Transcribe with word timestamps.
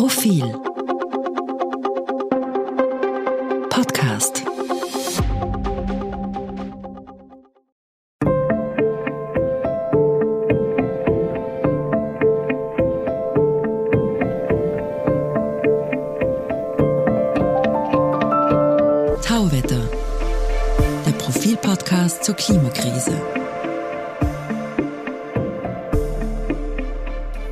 Profil. 0.00 0.48
Podcast 3.68 4.49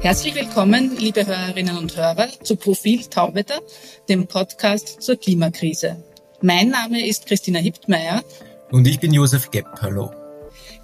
Herzlich 0.08 0.36
willkommen, 0.36 0.96
liebe 0.96 1.26
Hörerinnen 1.26 1.76
und 1.76 1.94
Hörer, 1.94 2.28
zu 2.42 2.56
Profil 2.56 3.04
Tauwetter, 3.04 3.60
dem 4.08 4.26
Podcast 4.26 5.02
zur 5.02 5.16
Klimakrise. 5.16 6.02
Mein 6.40 6.70
Name 6.70 7.06
ist 7.06 7.26
Christina 7.26 7.58
Hiptmeier. 7.58 8.24
Und 8.70 8.88
ich 8.88 9.00
bin 9.00 9.12
Josef 9.12 9.50
Gepp. 9.50 9.66
Hallo. 9.82 10.10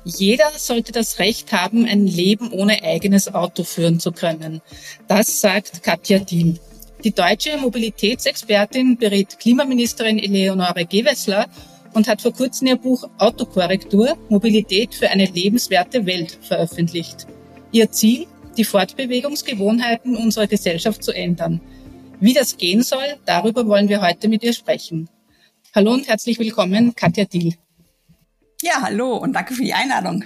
Jeder 0.04 0.50
sollte 0.58 0.92
das 0.92 1.20
Recht 1.20 1.52
haben, 1.52 1.86
ein 1.86 2.06
Leben 2.06 2.52
ohne 2.52 2.82
eigenes 2.82 3.32
Auto 3.32 3.64
führen 3.64 3.98
zu 3.98 4.12
können. 4.12 4.60
Das 5.08 5.40
sagt 5.40 5.82
Katja 5.82 6.18
Diem. 6.18 6.58
Die 7.02 7.14
deutsche 7.14 7.56
Mobilitätsexpertin 7.56 8.98
berät 8.98 9.38
Klimaministerin 9.38 10.18
Eleonore 10.18 10.84
Gewessler 10.84 11.46
und 11.94 12.08
hat 12.08 12.20
vor 12.20 12.34
kurzem 12.34 12.66
ihr 12.66 12.76
Buch 12.76 13.08
Autokorrektur 13.16 14.18
Mobilität 14.28 14.94
für 14.94 15.08
eine 15.08 15.24
lebenswerte 15.24 16.04
Welt 16.04 16.38
veröffentlicht. 16.42 17.26
Ihr 17.72 17.90
Ziel? 17.90 18.26
Die 18.54 18.64
Fortbewegungsgewohnheiten 18.64 20.16
unserer 20.16 20.46
Gesellschaft 20.46 21.02
zu 21.02 21.12
ändern. 21.12 21.60
Wie 22.20 22.32
das 22.32 22.56
gehen 22.56 22.82
soll, 22.82 23.16
darüber 23.26 23.66
wollen 23.66 23.88
wir 23.88 24.00
heute 24.00 24.28
mit 24.28 24.42
ihr 24.42 24.52
sprechen. 24.52 25.08
Hallo 25.74 25.92
und 25.92 26.08
herzlich 26.08 26.38
willkommen, 26.38 26.94
Katja 26.94 27.24
Diel. 27.24 27.54
Ja, 28.62 28.82
hallo 28.82 29.16
und 29.16 29.32
danke 29.32 29.54
für 29.54 29.62
die 29.62 29.74
Einladung. 29.74 30.24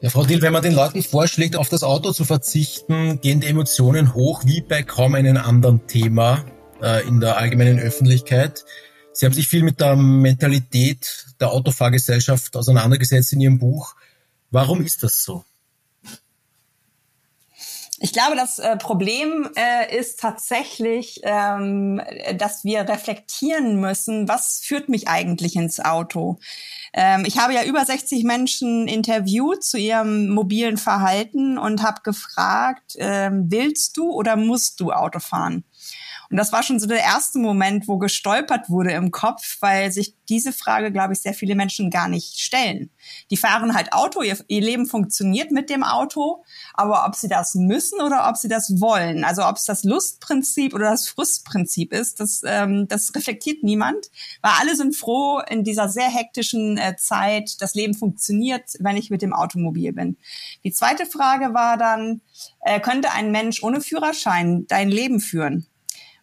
Ja, 0.00 0.10
Frau 0.10 0.24
Diel, 0.24 0.42
wenn 0.42 0.52
man 0.52 0.62
den 0.62 0.74
Leuten 0.74 1.02
vorschlägt, 1.02 1.56
auf 1.56 1.68
das 1.68 1.82
Auto 1.82 2.12
zu 2.12 2.24
verzichten, 2.24 3.20
gehen 3.20 3.40
die 3.40 3.46
Emotionen 3.46 4.14
hoch 4.14 4.42
wie 4.44 4.60
bei 4.60 4.82
kaum 4.82 5.14
einem 5.14 5.36
anderen 5.36 5.86
Thema 5.86 6.44
äh, 6.82 7.06
in 7.08 7.20
der 7.20 7.38
allgemeinen 7.38 7.78
Öffentlichkeit. 7.78 8.64
Sie 9.12 9.26
haben 9.26 9.32
sich 9.32 9.48
viel 9.48 9.62
mit 9.62 9.80
der 9.80 9.96
Mentalität 9.96 11.26
der 11.40 11.52
Autofahrgesellschaft 11.52 12.56
auseinandergesetzt 12.56 13.32
in 13.32 13.40
Ihrem 13.40 13.58
Buch. 13.58 13.94
Warum 14.50 14.84
ist 14.84 15.02
das 15.02 15.22
so? 15.22 15.44
Ich 18.04 18.12
glaube, 18.12 18.36
das 18.36 18.58
äh, 18.58 18.76
Problem 18.76 19.48
äh, 19.56 19.98
ist 19.98 20.20
tatsächlich, 20.20 21.22
ähm, 21.22 22.02
dass 22.36 22.62
wir 22.62 22.86
reflektieren 22.86 23.80
müssen, 23.80 24.28
was 24.28 24.60
führt 24.62 24.90
mich 24.90 25.08
eigentlich 25.08 25.56
ins 25.56 25.80
Auto? 25.80 26.38
Ähm, 26.92 27.24
ich 27.26 27.38
habe 27.38 27.54
ja 27.54 27.64
über 27.64 27.82
60 27.82 28.24
Menschen 28.24 28.88
interviewt 28.88 29.64
zu 29.64 29.78
ihrem 29.78 30.28
mobilen 30.28 30.76
Verhalten 30.76 31.56
und 31.56 31.82
habe 31.82 32.02
gefragt, 32.02 32.94
ähm, 32.98 33.46
willst 33.48 33.96
du 33.96 34.10
oder 34.10 34.36
musst 34.36 34.80
du 34.80 34.92
Auto 34.92 35.18
fahren? 35.18 35.64
Und 36.30 36.36
das 36.36 36.52
war 36.52 36.62
schon 36.62 36.80
so 36.80 36.86
der 36.86 37.00
erste 37.00 37.38
Moment, 37.38 37.88
wo 37.88 37.98
gestolpert 37.98 38.70
wurde 38.70 38.92
im 38.92 39.10
Kopf, 39.10 39.58
weil 39.60 39.92
sich 39.92 40.14
diese 40.28 40.52
Frage, 40.52 40.90
glaube 40.90 41.12
ich, 41.12 41.20
sehr 41.20 41.34
viele 41.34 41.54
Menschen 41.54 41.90
gar 41.90 42.08
nicht 42.08 42.40
stellen. 42.40 42.90
Die 43.30 43.36
fahren 43.36 43.74
halt 43.74 43.92
Auto, 43.92 44.22
ihr, 44.22 44.38
ihr 44.48 44.60
Leben 44.60 44.86
funktioniert 44.86 45.50
mit 45.50 45.70
dem 45.70 45.82
Auto, 45.82 46.42
aber 46.72 47.06
ob 47.06 47.14
sie 47.14 47.28
das 47.28 47.54
müssen 47.54 48.00
oder 48.00 48.28
ob 48.28 48.36
sie 48.36 48.48
das 48.48 48.80
wollen, 48.80 49.24
also 49.24 49.44
ob 49.44 49.56
es 49.56 49.64
das 49.64 49.84
Lustprinzip 49.84 50.74
oder 50.74 50.90
das 50.90 51.08
Frustprinzip 51.08 51.92
ist, 51.92 52.20
das, 52.20 52.42
ähm, 52.44 52.88
das 52.88 53.14
reflektiert 53.14 53.62
niemand, 53.62 54.10
weil 54.42 54.52
alle 54.60 54.76
sind 54.76 54.96
froh 54.96 55.40
in 55.48 55.64
dieser 55.64 55.88
sehr 55.88 56.08
hektischen 56.08 56.78
äh, 56.78 56.96
Zeit, 56.96 57.60
das 57.60 57.74
Leben 57.74 57.94
funktioniert, 57.94 58.70
wenn 58.80 58.96
ich 58.96 59.10
mit 59.10 59.22
dem 59.22 59.32
Automobil 59.32 59.92
bin. 59.92 60.16
Die 60.64 60.72
zweite 60.72 61.06
Frage 61.06 61.54
war 61.54 61.76
dann, 61.76 62.22
äh, 62.60 62.80
könnte 62.80 63.12
ein 63.12 63.30
Mensch 63.30 63.62
ohne 63.62 63.80
Führerschein 63.80 64.66
dein 64.68 64.88
Leben 64.88 65.20
führen? 65.20 65.66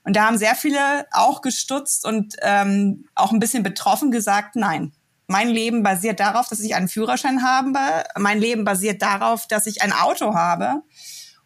Und 0.03 0.15
da 0.15 0.25
haben 0.25 0.37
sehr 0.37 0.55
viele 0.55 1.05
auch 1.11 1.41
gestutzt 1.41 2.05
und 2.05 2.35
ähm, 2.41 3.05
auch 3.15 3.31
ein 3.31 3.39
bisschen 3.39 3.63
betroffen 3.63 4.11
gesagt, 4.11 4.55
nein. 4.55 4.93
Mein 5.27 5.47
Leben 5.47 5.83
basiert 5.83 6.19
darauf, 6.19 6.49
dass 6.49 6.59
ich 6.59 6.75
einen 6.75 6.89
Führerschein 6.89 7.41
habe. 7.43 7.79
Mein 8.17 8.39
Leben 8.39 8.65
basiert 8.65 9.01
darauf, 9.01 9.47
dass 9.47 9.65
ich 9.65 9.81
ein 9.81 9.93
Auto 9.93 10.33
habe. 10.33 10.81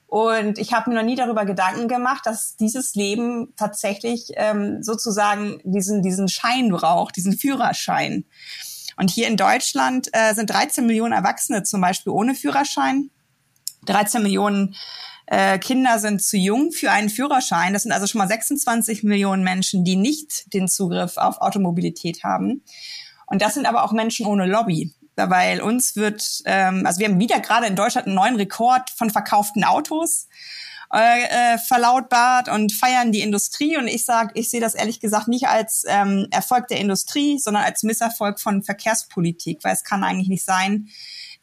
Und 0.08 0.58
ich 0.58 0.74
habe 0.74 0.90
mir 0.90 0.96
noch 0.96 1.04
nie 1.04 1.16
darüber 1.16 1.46
Gedanken 1.46 1.88
gemacht, 1.88 2.26
dass 2.26 2.56
dieses 2.56 2.96
Leben 2.96 3.54
tatsächlich 3.58 4.32
ähm, 4.36 4.82
sozusagen 4.82 5.60
diesen, 5.64 6.02
diesen 6.02 6.30
Schein 6.30 6.70
braucht, 6.70 7.16
diesen 7.16 7.38
Führerschein. 7.38 8.26
Und 8.98 9.10
hier 9.10 9.28
in 9.28 9.38
Deutschland 9.38 10.10
äh, 10.14 10.34
sind 10.34 10.50
13 10.50 10.86
Millionen 10.86 11.14
Erwachsene 11.14 11.64
zum 11.64 11.82
Beispiel 11.82 12.14
ohne 12.14 12.34
Führerschein. 12.34 13.10
13 13.86 14.24
Millionen 14.24 14.76
äh, 15.28 15.58
Kinder 15.60 16.00
sind 16.00 16.22
zu 16.22 16.38
jung 16.38 16.72
für 16.72 16.92
einen 16.92 17.10
Führerschein. 17.10 17.74
Das 17.74 17.84
sind 17.84 17.92
also 17.92 18.08
schon 18.08 18.20
mal 18.20 18.28
26 18.28 19.04
Millionen 19.04 19.44
Menschen, 19.44 19.84
die 19.84 19.96
nicht 19.96 20.54
den 20.54 20.68
Zugriff 20.68 21.18
auf 21.18 21.42
Automobilität 21.42 22.24
haben. 22.24 22.64
Und 23.26 23.42
das 23.42 23.56
sind 23.56 23.66
aber 23.66 23.84
auch 23.84 23.92
Menschen 23.92 24.26
ohne 24.26 24.46
Lobby. 24.46 24.94
Weil 25.16 25.62
uns 25.62 25.96
wird, 25.96 26.42
ähm, 26.46 26.86
also 26.86 27.00
wir 27.00 27.08
haben 27.08 27.20
wieder 27.20 27.40
gerade 27.40 27.68
in 27.68 27.76
Deutschland 27.78 28.08
einen 28.08 28.18
neuen 28.18 28.36
Rekord 28.36 28.90
von 28.90 29.10
verkauften 29.10 29.64
Autos 29.64 30.28
äh, 30.94 31.54
äh, 31.54 31.58
verlautbart 31.58 32.50
und 32.50 32.74
feiern 32.74 33.12
die 33.12 33.22
Industrie. 33.22 33.78
Und 33.78 33.88
ich 33.88 34.06
sage, 34.06 34.32
ich 34.36 34.50
sehe 34.50 34.60
das 34.60 34.76
ehrlich 34.76 35.00
gesagt 35.00 35.28
nicht 35.28 35.48
als 35.48 35.84
ähm, 35.88 36.28
Erfolg 36.32 36.68
der 36.68 36.80
Industrie, 36.80 37.40
sondern 37.40 37.64
als 37.64 37.84
Misserfolg 37.84 38.40
von 38.40 38.62
Verkehrspolitik, 38.62 39.64
weil 39.64 39.74
es 39.74 39.84
kann 39.84 40.04
eigentlich 40.04 40.30
nicht 40.30 40.46
sein, 40.46 40.90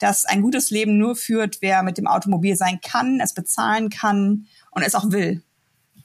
dass 0.03 0.25
ein 0.25 0.43
gutes 0.43 0.71
Leben 0.71 0.99
nur 0.99 1.15
führt, 1.15 1.59
wer 1.61 1.83
mit 1.83 1.97
dem 1.97 2.09
Automobil 2.09 2.57
sein 2.57 2.81
kann, 2.81 3.21
es 3.21 3.35
bezahlen 3.35 3.89
kann 3.89 4.47
und 4.73 4.83
es 4.83 4.95
auch 4.95 5.11
will. 5.11 5.43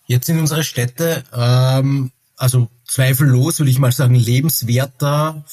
Jetzt 0.06 0.28
sind 0.28 0.40
unsere 0.40 0.64
Städte, 0.64 1.24
ähm, 1.34 2.12
also 2.38 2.70
zweifellos 2.86 3.60
würde 3.60 3.72
ich 3.72 3.80
mal 3.80 3.92
sagen, 3.92 4.16
lebenswerter, 4.16 5.44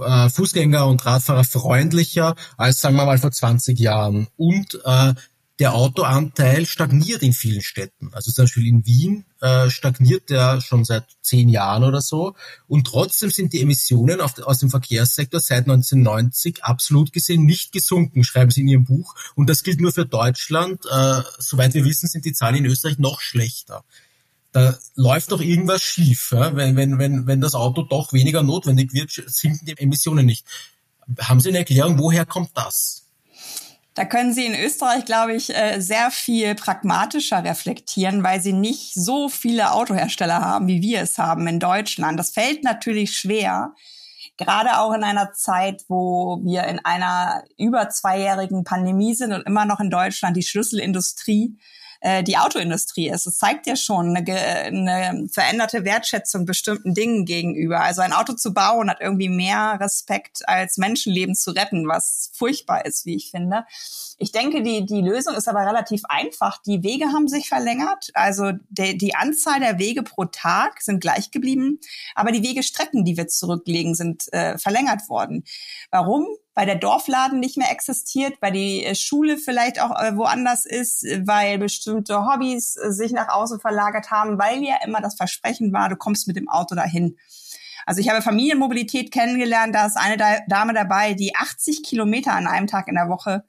äh, 0.00 0.28
Fußgänger- 0.28 0.88
und 0.88 1.04
Radfahrer 1.04 1.44
freundlicher 1.44 2.36
als, 2.56 2.80
sagen 2.80 2.96
wir 2.96 3.06
mal, 3.06 3.18
vor 3.18 3.32
20 3.32 3.78
Jahren. 3.78 4.28
Und 4.36 4.78
äh, 4.84 5.14
der 5.62 5.74
Autoanteil 5.74 6.66
stagniert 6.66 7.22
in 7.22 7.32
vielen 7.32 7.62
Städten. 7.62 8.10
Also 8.12 8.32
zum 8.32 8.46
Beispiel 8.46 8.66
in 8.66 8.84
Wien 8.84 9.26
äh, 9.40 9.70
stagniert 9.70 10.28
der 10.28 10.60
schon 10.60 10.84
seit 10.84 11.04
zehn 11.20 11.48
Jahren 11.48 11.84
oder 11.84 12.00
so. 12.00 12.34
Und 12.66 12.88
trotzdem 12.88 13.30
sind 13.30 13.52
die 13.52 13.60
Emissionen 13.60 14.20
auf, 14.20 14.36
aus 14.40 14.58
dem 14.58 14.70
Verkehrssektor 14.70 15.38
seit 15.38 15.68
1990 15.68 16.64
absolut 16.64 17.12
gesehen 17.12 17.44
nicht 17.46 17.70
gesunken, 17.70 18.24
schreiben 18.24 18.50
sie 18.50 18.62
in 18.62 18.68
ihrem 18.68 18.84
Buch. 18.86 19.14
Und 19.36 19.48
das 19.48 19.62
gilt 19.62 19.80
nur 19.80 19.92
für 19.92 20.04
Deutschland. 20.04 20.84
Äh, 20.90 21.22
soweit 21.38 21.74
wir 21.74 21.84
wissen, 21.84 22.08
sind 22.08 22.24
die 22.24 22.32
Zahlen 22.32 22.56
in 22.56 22.66
Österreich 22.66 22.98
noch 22.98 23.20
schlechter. 23.20 23.84
Da 24.50 24.76
läuft 24.96 25.30
doch 25.30 25.40
irgendwas 25.40 25.80
schief. 25.80 26.32
Ja? 26.32 26.56
Wenn, 26.56 26.74
wenn, 26.74 26.98
wenn, 26.98 27.28
wenn 27.28 27.40
das 27.40 27.54
Auto 27.54 27.82
doch 27.82 28.12
weniger 28.12 28.42
notwendig 28.42 28.92
wird, 28.94 29.12
sinken 29.12 29.64
die 29.66 29.78
Emissionen 29.78 30.26
nicht. 30.26 30.44
Haben 31.20 31.38
Sie 31.38 31.50
eine 31.50 31.58
Erklärung, 31.58 32.00
woher 32.00 32.26
kommt 32.26 32.50
das? 32.54 33.01
Da 33.94 34.06
können 34.06 34.32
Sie 34.32 34.46
in 34.46 34.54
Österreich, 34.54 35.04
glaube 35.04 35.34
ich, 35.34 35.54
äh, 35.54 35.80
sehr 35.80 36.10
viel 36.10 36.54
pragmatischer 36.54 37.44
reflektieren, 37.44 38.22
weil 38.22 38.40
Sie 38.40 38.54
nicht 38.54 38.94
so 38.94 39.28
viele 39.28 39.72
Autohersteller 39.72 40.40
haben, 40.40 40.66
wie 40.66 40.80
wir 40.80 41.02
es 41.02 41.18
haben 41.18 41.46
in 41.46 41.60
Deutschland. 41.60 42.18
Das 42.18 42.30
fällt 42.30 42.64
natürlich 42.64 43.14
schwer, 43.16 43.74
gerade 44.38 44.78
auch 44.78 44.94
in 44.94 45.04
einer 45.04 45.32
Zeit, 45.32 45.82
wo 45.88 46.40
wir 46.42 46.64
in 46.64 46.78
einer 46.84 47.44
über 47.58 47.90
zweijährigen 47.90 48.64
Pandemie 48.64 49.14
sind 49.14 49.32
und 49.32 49.46
immer 49.46 49.66
noch 49.66 49.80
in 49.80 49.90
Deutschland 49.90 50.36
die 50.36 50.42
Schlüsselindustrie 50.42 51.58
äh, 52.02 52.24
die 52.24 52.36
Autoindustrie 52.36 53.08
ist. 53.08 53.26
Es 53.26 53.38
zeigt 53.38 53.66
ja 53.66 53.76
schon 53.76 54.16
eine, 54.16 54.36
eine 54.36 55.28
veränderte 55.32 55.84
Wertschätzung 55.84 56.44
bestimmten 56.44 56.94
Dingen 56.94 57.24
gegenüber. 57.24 57.80
Also 57.80 58.02
ein 58.02 58.12
Auto 58.12 58.32
zu 58.32 58.52
bauen 58.52 58.90
hat 58.90 59.00
irgendwie 59.00 59.28
mehr 59.28 59.78
Respekt 59.80 60.40
als 60.48 60.78
Menschenleben 60.78 61.36
zu 61.36 61.52
retten, 61.52 61.86
was 61.86 62.30
furchtbar 62.34 62.84
ist, 62.86 63.06
wie 63.06 63.14
ich 63.14 63.30
finde. 63.30 63.64
Ich 64.18 64.32
denke, 64.32 64.62
die, 64.62 64.84
die 64.84 65.00
Lösung 65.00 65.36
ist 65.36 65.48
aber 65.48 65.60
relativ 65.60 66.02
einfach. 66.08 66.60
Die 66.66 66.82
Wege 66.82 67.06
haben 67.12 67.28
sich 67.28 67.48
verlängert. 67.48 68.10
Also 68.14 68.50
de, 68.68 68.96
die 68.96 69.14
Anzahl 69.14 69.60
der 69.60 69.78
Wege 69.78 70.02
pro 70.02 70.24
Tag 70.24 70.82
sind 70.82 71.00
gleich 71.00 71.30
geblieben, 71.30 71.78
aber 72.16 72.32
die 72.32 72.42
Wegestrecken, 72.42 73.04
die 73.04 73.16
wir 73.16 73.28
zurücklegen, 73.28 73.94
sind 73.94 74.32
äh, 74.32 74.58
verlängert 74.58 75.08
worden. 75.08 75.44
Warum? 75.92 76.26
Weil 76.54 76.66
der 76.66 76.76
Dorfladen 76.76 77.40
nicht 77.40 77.56
mehr 77.56 77.70
existiert, 77.70 78.34
weil 78.40 78.52
die 78.52 78.84
äh, 78.84 78.94
Schule 78.94 79.38
vielleicht 79.38 79.80
auch 79.80 79.90
äh, 79.98 80.16
woanders 80.16 80.66
ist, 80.66 81.04
weil 81.26 81.58
bestimmte 81.58 82.26
Hobbys 82.26 82.76
äh, 82.76 82.92
sich 82.92 83.12
nach 83.12 83.28
außen 83.28 83.60
verlagert 83.60 84.10
haben, 84.10 84.38
weil 84.38 84.62
ja 84.62 84.76
immer 84.84 85.00
das 85.00 85.14
Versprechen 85.14 85.72
war, 85.72 85.88
du 85.88 85.96
kommst 85.96 86.26
mit 86.26 86.36
dem 86.36 86.48
Auto 86.48 86.74
dahin. 86.74 87.16
Also 87.86 88.00
ich 88.00 88.08
habe 88.08 88.22
Familienmobilität 88.22 89.10
kennengelernt, 89.10 89.74
da 89.74 89.86
ist 89.86 89.96
eine 89.96 90.16
Dame 90.46 90.72
dabei, 90.74 91.14
die 91.14 91.34
80 91.34 91.82
Kilometer 91.82 92.32
an 92.32 92.46
einem 92.46 92.66
Tag 92.66 92.86
in 92.86 92.94
der 92.94 93.08
Woche 93.08 93.44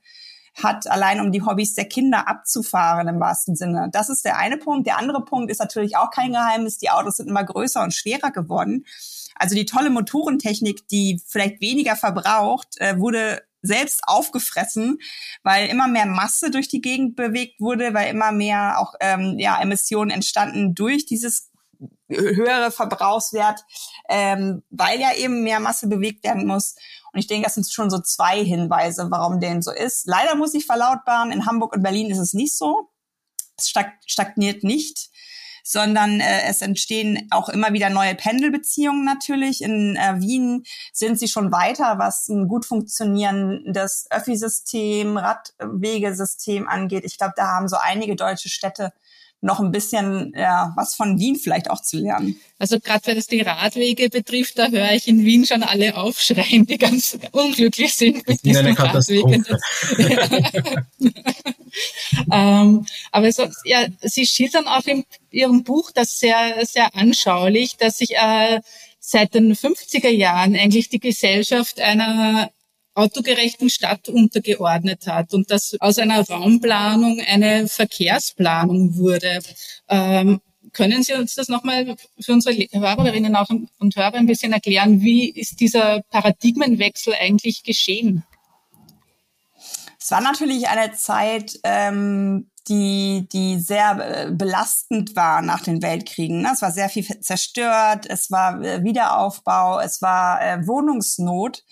hat, 0.62 0.88
allein 0.88 1.20
um 1.20 1.32
die 1.32 1.42
Hobbys 1.42 1.74
der 1.74 1.86
Kinder 1.86 2.28
abzufahren 2.28 3.08
im 3.08 3.20
wahrsten 3.20 3.56
Sinne. 3.56 3.90
Das 3.92 4.10
ist 4.10 4.26
der 4.26 4.38
eine 4.38 4.58
Punkt. 4.58 4.86
Der 4.88 4.98
andere 4.98 5.24
Punkt 5.26 5.50
ist 5.50 5.60
natürlich 5.60 5.98
auch 5.98 6.12
kein 6.12 6.34
Geheimnis. 6.34 6.78
Die 6.78 6.90
Autos 6.90 7.18
sind 7.18 7.30
immer 7.30 7.44
größer 7.44 7.82
und 7.84 7.94
schwerer 7.94 8.32
geworden. 8.32 8.86
Also 9.36 9.56
die 9.56 9.66
tolle 9.66 9.90
Motorentechnik, 9.90 10.88
die 10.88 11.22
vielleicht 11.28 11.60
weniger 11.60 11.96
verbraucht, 11.96 12.78
äh, 12.78 13.00
wurde 13.00 13.42
selbst 13.64 14.02
aufgefressen, 14.06 15.00
weil 15.42 15.70
immer 15.70 15.88
mehr 15.88 16.06
Masse 16.06 16.52
durch 16.52 16.68
die 16.68 16.82
Gegend 16.82 17.16
bewegt 17.16 17.60
wurde, 17.60 17.94
weil 17.94 18.12
immer 18.12 18.32
mehr 18.32 18.78
auch 18.78 18.94
ähm, 19.00 19.40
ja, 19.40 19.60
Emissionen 19.62 20.12
entstanden 20.12 20.76
durch 20.76 21.06
dieses 21.06 21.50
höhere 22.10 22.72
Verbrauchswert, 22.72 23.64
ähm, 24.10 24.64
weil 24.70 25.00
ja 25.00 25.14
eben 25.16 25.44
mehr 25.44 25.60
Masse 25.60 25.88
bewegt 25.88 26.24
werden 26.24 26.46
muss. 26.46 26.76
Und 27.12 27.20
ich 27.20 27.28
denke, 27.28 27.46
das 27.46 27.56
sind 27.56 27.72
schon 27.72 27.90
so 27.90 28.00
zwei 28.00 28.44
Hinweise, 28.44 29.10
warum 29.10 29.40
dem 29.40 29.62
so 29.62 29.72
ist. 29.72 30.08
Leider 30.08 30.36
muss 30.36 30.54
ich 30.54 30.66
verlautbaren, 30.66 31.32
in 31.32 31.46
Hamburg 31.46 31.76
und 31.76 31.84
Berlin 31.84 32.10
ist 32.10 32.20
es 32.20 32.34
nicht 32.34 32.58
so. 32.58 32.90
Es 33.58 33.72
stagniert 34.06 34.64
nicht 34.64 35.10
sondern 35.64 36.20
äh, 36.20 36.42
es 36.48 36.62
entstehen 36.62 37.28
auch 37.32 37.50
immer 37.50 37.72
wieder 37.72 37.90
neue 37.90 38.16
Pendelbeziehungen 38.16 39.06
natürlich. 39.06 39.62
In 39.62 39.96
äh, 39.96 40.20
Wien 40.20 40.66
sind 40.92 41.18
sie 41.18 41.30
schon 41.30 41.52
weiter, 41.52 41.98
was 41.98 42.28
ein 42.28 42.48
gut 42.48 42.66
funktionierendes 42.66 44.08
Öffi-System, 44.12 45.18
Radwegesystem 45.18 46.68
angeht. 46.68 47.06
Ich 47.06 47.18
glaube, 47.18 47.34
da 47.38 47.48
haben 47.48 47.70
so 47.70 47.78
einige 47.78 48.16
deutsche 48.16 48.50
Städte 48.50 48.92
noch 49.44 49.60
ein 49.60 49.72
bisschen 49.72 50.34
ja, 50.36 50.72
was 50.76 50.96
von 50.96 51.20
Wien 51.20 51.36
vielleicht 51.36 51.70
auch 51.70 51.82
zu 51.82 51.98
lernen. 51.98 52.40
Also 52.58 52.80
gerade 52.80 53.06
wenn 53.08 53.18
es 53.18 53.28
die 53.28 53.42
Radwege 53.42 54.10
betrifft, 54.10 54.58
da 54.58 54.70
höre 54.70 54.94
ich 54.94 55.08
in 55.08 55.26
Wien 55.26 55.46
schon 55.46 55.64
alle 55.64 55.98
aufschreien, 55.98 56.66
die 56.66 56.78
ganz 56.78 57.18
unglücklich 57.32 57.94
sind 57.94 58.28
mit 58.28 58.44
diesen 58.44 58.68
Radwegen. 58.68 59.46
ähm, 62.32 62.86
aber 63.12 63.32
so, 63.32 63.48
ja, 63.66 63.86
Sie 64.02 64.26
schildern 64.26 64.68
auch 64.68 64.86
in 64.86 65.04
Ihrem 65.30 65.64
Buch 65.64 65.92
das 65.92 66.20
sehr, 66.20 66.66
sehr 66.66 66.96
anschaulich, 66.96 67.76
dass 67.78 67.98
sich 67.98 68.16
äh, 68.16 68.62
seit 69.00 69.34
den 69.34 69.54
50er 69.54 70.10
Jahren 70.10 70.56
eigentlich 70.56 70.88
die 70.88 71.00
Gesellschaft 71.00 71.82
einer 71.82 72.50
autogerechten 72.96 73.70
Stadt 73.70 74.10
untergeordnet 74.10 75.08
hat 75.08 75.34
und 75.34 75.50
dass 75.52 75.76
aus 75.80 75.98
einer 75.98 76.22
Raumplanung 76.22 77.22
eine 77.28 77.68
Verkehrsplanung 77.68 78.96
wurde. 78.96 79.40
Ähm, 79.90 80.42
können 80.72 81.04
Sie 81.04 81.14
uns 81.14 81.36
das 81.36 81.50
nochmal 81.50 81.96
für 82.20 82.34
unsere 82.34 82.56
Hörerinnen 82.56 83.36
und 83.80 83.96
Hörer 83.96 84.16
ein 84.16 84.26
bisschen 84.26 84.54
erklären? 84.54 85.02
Wie 85.02 85.30
ist 85.30 85.60
dieser 85.60 86.02
Paradigmenwechsel 86.10 87.14
eigentlich 87.20 87.64
geschehen? 87.64 88.24
Es 90.04 90.12
war 90.12 90.20
natürlich 90.20 90.68
eine 90.68 90.92
Zeit, 90.92 91.62
ähm, 91.64 92.52
die, 92.68 93.26
die 93.32 93.58
sehr 93.58 94.26
äh, 94.26 94.32
belastend 94.32 95.16
war 95.16 95.42
nach 95.42 95.62
den 95.62 95.82
Weltkriegen. 95.82 96.42
Ne? 96.42 96.50
Es 96.54 96.62
war 96.62 96.74
sehr 96.74 96.90
viel 96.90 97.06
zerstört, 97.22 98.06
es 98.10 98.30
war 98.30 98.62
äh, 98.62 98.84
Wiederaufbau, 98.84 99.80
es 99.80 100.02
war 100.02 100.42
äh, 100.42 100.68
Wohnungsnot. 100.68 101.64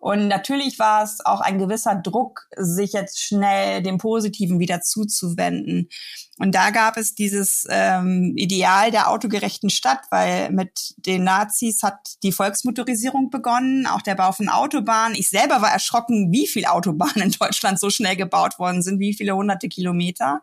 Und 0.00 0.26
natürlich 0.26 0.80
war 0.80 1.04
es 1.04 1.24
auch 1.24 1.40
ein 1.40 1.60
gewisser 1.60 1.94
Druck, 1.94 2.48
sich 2.56 2.94
jetzt 2.94 3.20
schnell 3.20 3.80
dem 3.80 3.98
Positiven 3.98 4.58
wieder 4.58 4.80
zuzuwenden. 4.80 5.88
Und 6.38 6.54
da 6.54 6.70
gab 6.70 6.96
es 6.96 7.14
dieses 7.14 7.66
ähm, 7.68 8.34
Ideal 8.36 8.90
der 8.90 9.10
autogerechten 9.10 9.70
Stadt, 9.70 10.00
weil 10.10 10.50
mit 10.50 10.94
den 10.96 11.24
Nazis 11.24 11.82
hat 11.82 12.16
die 12.22 12.32
Volksmotorisierung 12.32 13.30
begonnen, 13.30 13.86
auch 13.86 14.02
der 14.02 14.14
Bau 14.14 14.32
von 14.32 14.48
Autobahnen. 14.48 15.16
Ich 15.16 15.30
selber 15.30 15.60
war 15.62 15.72
erschrocken, 15.72 16.30
wie 16.30 16.46
viel 16.46 16.66
Autobahnen 16.66 17.22
in 17.22 17.30
Deutschland 17.32 17.80
so 17.80 17.90
schnell 17.90 18.16
gebaut 18.16 18.58
worden 18.58 18.82
sind, 18.82 19.00
wie 19.00 19.14
viele 19.14 19.34
hunderte 19.34 19.68
Kilometer. 19.68 20.42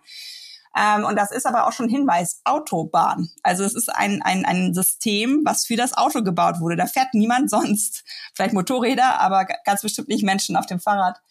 Ähm, 0.77 1.05
und 1.05 1.15
das 1.15 1.31
ist 1.31 1.45
aber 1.45 1.67
auch 1.67 1.71
schon 1.71 1.87
Hinweis, 1.87 2.41
Autobahn. 2.43 3.29
Also 3.43 3.63
es 3.63 3.73
ist 3.73 3.89
ein, 3.89 4.21
ein, 4.21 4.43
ein 4.43 4.73
System, 4.73 5.41
was 5.45 5.65
für 5.65 5.77
das 5.77 5.95
Auto 5.95 6.21
gebaut 6.21 6.59
wurde. 6.59 6.75
Da 6.75 6.85
fährt 6.85 7.13
niemand 7.13 7.49
sonst. 7.49 8.03
Vielleicht 8.33 8.53
Motorräder, 8.53 9.21
aber 9.21 9.45
ganz 9.63 9.81
bestimmt 9.81 10.09
nicht 10.09 10.25
Menschen 10.25 10.57
auf 10.57 10.65
dem 10.65 10.81
Fahrrad. 10.81 11.21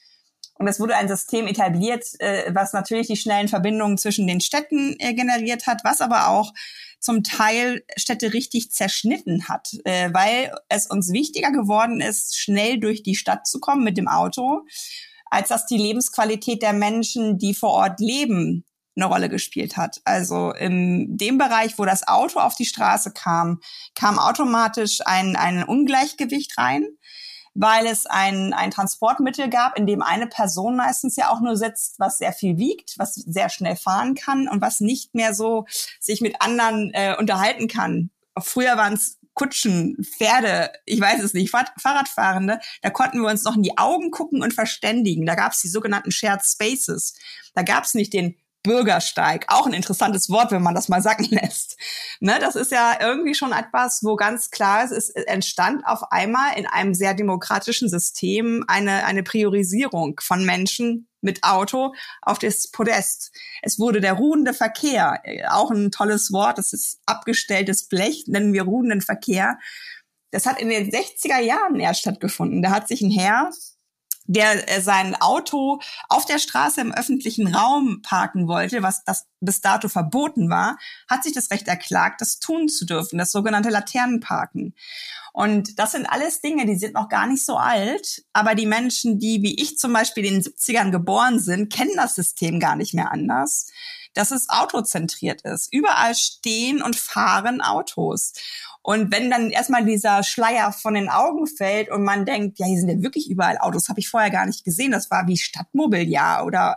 Und 0.57 0.69
es 0.69 0.79
wurde 0.79 0.97
ein 0.97 1.09
System 1.09 1.47
etabliert, 1.47 2.05
äh, 2.21 2.55
was 2.55 2.73
natürlich 2.73 3.09
die 3.09 3.17
schnellen 3.17 3.49
Verbindungen 3.49 3.99
zwischen 3.99 4.27
den 4.27 4.41
Städten 4.41 4.97
äh, 4.99 5.15
generiert 5.15 5.67
hat, 5.67 5.83
was 5.85 6.01
aber 6.01 6.29
auch 6.29 6.53
zum 7.01 7.23
Teil 7.23 7.85
Städte 7.97 8.33
richtig 8.33 8.71
zerschnitten 8.71 9.49
hat, 9.49 9.71
äh, 9.85 10.11
weil 10.13 10.55
es 10.69 10.87
uns 10.87 11.13
wichtiger 11.13 11.53
geworden 11.53 12.01
ist, 12.01 12.39
schnell 12.39 12.79
durch 12.79 13.03
die 13.03 13.17
Stadt 13.17 13.47
zu 13.47 13.61
kommen 13.61 13.85
mit 13.85 13.99
dem 13.99 14.09
Auto, 14.09 14.63
als 15.27 15.49
dass 15.49 15.67
die 15.67 15.77
Lebensqualität 15.77 16.63
der 16.63 16.73
Menschen, 16.73 17.37
die 17.39 17.55
vor 17.55 17.71
Ort 17.71 18.01
leben, 18.01 18.65
eine 18.97 19.07
Rolle 19.07 19.29
gespielt 19.29 19.77
hat. 19.77 20.01
Also 20.05 20.53
in 20.53 21.17
dem 21.17 21.37
Bereich, 21.37 21.79
wo 21.79 21.85
das 21.85 22.07
Auto 22.07 22.39
auf 22.39 22.55
die 22.55 22.65
Straße 22.65 23.13
kam, 23.13 23.61
kam 23.95 24.19
automatisch 24.19 25.01
ein, 25.05 25.37
ein 25.37 25.65
Ungleichgewicht 25.65 26.57
rein, 26.59 26.87
weil 27.55 27.87
es 27.87 28.07
ein, 28.07 28.53
ein 28.53 28.71
Transportmittel 28.71 29.49
gab, 29.49 29.79
in 29.79 29.87
dem 29.87 30.03
eine 30.03 30.27
Person 30.27 30.77
meistens 30.77 31.17
ja 31.17 31.31
auch 31.31 31.41
nur 31.41 31.57
sitzt, 31.57 31.99
was 31.99 32.19
sehr 32.19 32.33
viel 32.33 32.59
wiegt, 32.59 32.99
was 32.99 33.15
sehr 33.15 33.49
schnell 33.49 33.77
fahren 33.77 34.15
kann 34.15 34.49
und 34.49 34.61
was 34.61 34.81
nicht 34.81 35.15
mehr 35.15 35.35
so 35.35 35.65
sich 36.01 36.21
mit 36.21 36.41
anderen 36.41 36.91
äh, 36.93 37.15
unterhalten 37.19 37.69
kann. 37.69 38.11
Früher 38.39 38.77
waren 38.77 38.95
es 38.95 39.19
Kutschen, 39.35 39.97
Pferde, 40.03 40.73
ich 40.87 41.01
weiß 41.01 41.23
es 41.23 41.35
nicht, 41.35 41.51
Fahrradfahrende, 41.51 42.61
da 42.83 42.91
konnten 42.91 43.21
wir 43.21 43.31
uns 43.31 43.43
noch 43.43 43.57
in 43.57 43.63
die 43.63 43.77
Augen 43.79 44.11
gucken 44.11 44.43
und 44.43 44.55
verständigen. 44.55 45.27
Da 45.27 45.35
gab 45.35 45.53
es 45.53 45.61
die 45.61 45.69
sogenannten 45.69 46.13
Shared 46.13 46.45
Spaces. 46.45 47.15
Da 47.55 47.63
gab 47.63 47.85
es 47.85 47.95
nicht 47.95 48.13
den 48.13 48.37
Bürgersteig. 48.65 49.45
Auch 49.49 49.67
ein 49.67 49.75
interessantes 49.75 50.29
Wort, 50.31 50.51
wenn 50.51 50.63
man 50.63 50.75
das 50.75 50.89
mal 50.89 51.01
sacken 51.01 51.27
lässt. 51.31 51.77
Ne, 52.19 52.39
das 52.41 52.57
ist 52.57 52.73
ja 52.73 52.99
irgendwie 53.01 53.37
schon 53.37 53.53
etwas, 53.53 54.01
wo 54.03 54.17
ganz 54.17 54.51
klar 54.51 54.83
ist, 54.83 54.91
es 54.91 55.11
entstand 55.11 55.87
auf 55.87 56.11
einmal 56.11 56.59
in 56.59 56.67
einem 56.67 56.95
sehr 56.95 57.15
demokratischen 57.15 57.89
System 57.89 58.65
eine, 58.67 59.05
eine 59.05 59.23
Priorisierung 59.23 60.19
von 60.21 60.45
Menschen 60.45 61.09
mit 61.21 61.45
Auto 61.45 61.95
auf 62.23 62.39
das 62.39 62.71
Podest. 62.71 63.33
Es 63.63 63.79
wurde 63.79 64.01
der 64.01 64.15
ruhende 64.15 64.55
Verkehr, 64.55 65.23
auch 65.51 65.71
ein 65.71 65.91
tolles 65.91 66.33
Wort, 66.33 66.59
das 66.59 66.73
ist 66.73 67.01
abgestelltes 67.07 67.89
Blech, 67.89 68.25
nennen 68.27 68.53
wir 68.53 68.65
ruhenden 68.65 69.01
Verkehr. 69.01 69.59
Das 70.31 70.47
hat 70.47 70.61
in 70.61 70.69
den 70.69 70.91
60er 70.91 71.39
Jahren 71.39 71.79
erst 71.79 72.01
stattgefunden. 72.01 72.61
Da 72.61 72.71
hat 72.71 72.89
sich 72.89 73.03
ein 73.03 73.11
Herr 73.11 73.51
der 74.27 74.69
äh, 74.69 74.81
sein 74.81 75.15
Auto 75.21 75.81
auf 76.09 76.25
der 76.25 76.39
Straße 76.39 76.81
im 76.81 76.93
öffentlichen 76.93 77.55
Raum 77.55 78.01
parken 78.03 78.49
wollte, 78.49 78.83
was 78.83 79.05
das 79.05 79.27
bis 79.41 79.61
dato 79.61 79.89
verboten 79.89 80.49
war, 80.49 80.79
hat 81.09 81.25
sich 81.25 81.33
das 81.33 81.51
Recht 81.51 81.69
erklagt, 81.69 82.21
das 82.21 82.39
tun 82.39 82.69
zu 82.69 82.87
dürfen, 82.87 83.19
das 83.19 83.33
sogenannte 83.33 83.71
Laternenparken. 83.71 84.75
Und 85.33 85.79
das 85.79 85.93
sind 85.93 86.07
alles 86.07 86.41
Dinge, 86.41 86.65
die 86.65 86.77
sind 86.77 86.95
noch 86.95 87.09
gar 87.09 87.27
nicht 87.27 87.45
so 87.45 87.57
alt, 87.57 88.25
aber 88.33 88.55
die 88.55 88.67
Menschen, 88.67 89.19
die 89.19 89.43
wie 89.43 89.61
ich 89.61 89.79
zum 89.79 89.93
Beispiel 89.93 90.25
in 90.25 90.35
den 90.35 90.43
70ern 90.43 90.91
geboren 90.91 91.41
sind, 91.41 91.73
kennen 91.73 91.97
das 91.97 92.15
System 92.15 92.61
gar 92.61 92.77
nicht 92.77 92.95
mehr 92.95 93.11
anders 93.11 93.67
dass 94.15 94.31
es 94.31 94.49
autozentriert 94.49 95.43
ist. 95.43 95.73
Überall 95.73 96.15
stehen 96.15 96.83
und 96.83 96.97
fahren 96.97 97.61
Autos. 97.61 98.33
Und 98.83 99.13
wenn 99.13 99.31
dann 99.31 99.51
erstmal 99.51 99.85
dieser 99.85 100.23
Schleier 100.23 100.73
von 100.73 100.95
den 100.95 101.09
Augen 101.09 101.47
fällt 101.47 101.91
und 101.91 102.05
man 102.05 102.27
denkt, 102.27 102.59
ja, 102.59 102.67
hier 102.67 102.79
sind 102.79 102.89
ja 102.89 103.03
wirklich 103.03 103.31
überall 103.31 103.59
Autos, 103.59 103.89
habe 103.89 104.01
ich 104.01 104.09
vorher 104.09 104.31
gar 104.31 104.47
nicht 104.47 104.65
gesehen. 104.65 104.93
Das 104.93 105.11
war 105.11 105.27
wie 105.27 105.39
Stadtmobiliar 105.39 106.45
oder 106.45 106.77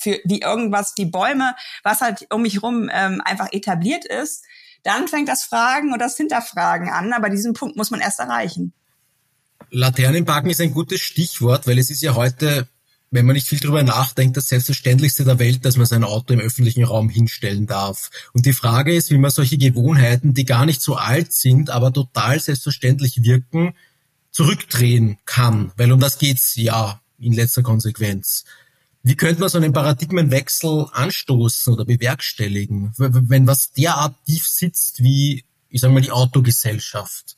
für 0.00 0.20
wie 0.24 0.40
irgendwas 0.40 0.94
wie 0.96 1.06
Bäume, 1.06 1.54
was 1.82 2.00
halt 2.00 2.26
um 2.32 2.42
mich 2.42 2.62
rum 2.62 2.90
ähm, 2.92 3.22
einfach 3.24 3.52
etabliert 3.52 4.04
ist. 4.04 4.44
Dann 4.82 5.08
fängt 5.08 5.28
das 5.28 5.44
Fragen 5.44 5.92
und 5.92 6.00
das 6.00 6.16
Hinterfragen 6.16 6.88
an, 6.88 7.12
aber 7.12 7.30
diesen 7.30 7.52
Punkt 7.52 7.76
muss 7.76 7.90
man 7.90 8.00
erst 8.00 8.20
erreichen. 8.20 8.72
Laternenparken 9.70 10.50
ist 10.50 10.60
ein 10.60 10.72
gutes 10.72 11.00
Stichwort, 11.00 11.66
weil 11.66 11.78
es 11.78 11.90
ist 11.90 12.02
ja 12.02 12.14
heute 12.14 12.68
wenn 13.10 13.26
man 13.26 13.34
nicht 13.34 13.46
viel 13.46 13.58
drüber 13.58 13.82
nachdenkt, 13.82 14.36
das 14.36 14.48
Selbstverständlichste 14.48 15.24
der 15.24 15.38
Welt, 15.38 15.64
dass 15.64 15.76
man 15.76 15.86
sein 15.86 16.04
Auto 16.04 16.34
im 16.34 16.40
öffentlichen 16.40 16.84
Raum 16.84 17.08
hinstellen 17.08 17.66
darf. 17.66 18.10
Und 18.32 18.44
die 18.44 18.52
Frage 18.52 18.94
ist, 18.94 19.10
wie 19.10 19.18
man 19.18 19.30
solche 19.30 19.56
Gewohnheiten, 19.56 20.34
die 20.34 20.44
gar 20.44 20.66
nicht 20.66 20.82
so 20.82 20.96
alt 20.96 21.32
sind, 21.32 21.70
aber 21.70 21.92
total 21.92 22.38
selbstverständlich 22.38 23.22
wirken, 23.22 23.74
zurückdrehen 24.30 25.18
kann. 25.24 25.72
Weil 25.76 25.92
um 25.92 26.00
das 26.00 26.18
geht's 26.18 26.54
ja 26.56 27.00
in 27.18 27.32
letzter 27.32 27.62
Konsequenz. 27.62 28.44
Wie 29.02 29.16
könnte 29.16 29.40
man 29.40 29.48
so 29.48 29.56
einen 29.56 29.72
Paradigmenwechsel 29.72 30.86
anstoßen 30.92 31.72
oder 31.72 31.86
bewerkstelligen, 31.86 32.92
wenn 32.96 33.46
was 33.46 33.72
derart 33.72 34.14
tief 34.26 34.46
sitzt 34.46 35.02
wie, 35.02 35.44
ich 35.70 35.80
sage 35.80 35.94
mal, 35.94 36.02
die 36.02 36.10
Autogesellschaft? 36.10 37.37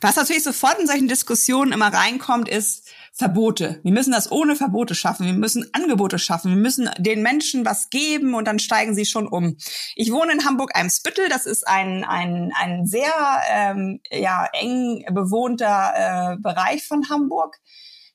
Was 0.00 0.16
natürlich 0.16 0.42
sofort 0.42 0.78
in 0.78 0.86
solchen 0.86 1.08
Diskussionen 1.08 1.72
immer 1.72 1.92
reinkommt, 1.92 2.48
ist, 2.48 2.88
Verbote. 3.12 3.80
Wir 3.82 3.92
müssen 3.92 4.12
das 4.12 4.30
ohne 4.30 4.56
Verbote 4.56 4.94
schaffen. 4.94 5.26
Wir 5.26 5.34
müssen 5.34 5.68
Angebote 5.74 6.18
schaffen. 6.18 6.54
Wir 6.54 6.60
müssen 6.60 6.88
den 6.98 7.22
Menschen 7.22 7.66
was 7.66 7.90
geben 7.90 8.34
und 8.34 8.46
dann 8.46 8.58
steigen 8.58 8.94
sie 8.94 9.04
schon 9.04 9.26
um. 9.26 9.56
Ich 9.94 10.12
wohne 10.12 10.32
in 10.32 10.44
Hamburg-Eimsbüttel. 10.44 11.28
Das 11.28 11.44
ist 11.44 11.66
ein, 11.66 12.04
ein, 12.04 12.52
ein 12.58 12.86
sehr 12.86 13.12
ähm, 13.50 14.00
ja, 14.10 14.46
eng 14.52 15.04
bewohnter 15.12 15.92
äh, 15.94 16.36
Bereich 16.40 16.86
von 16.86 17.10
Hamburg. 17.10 17.58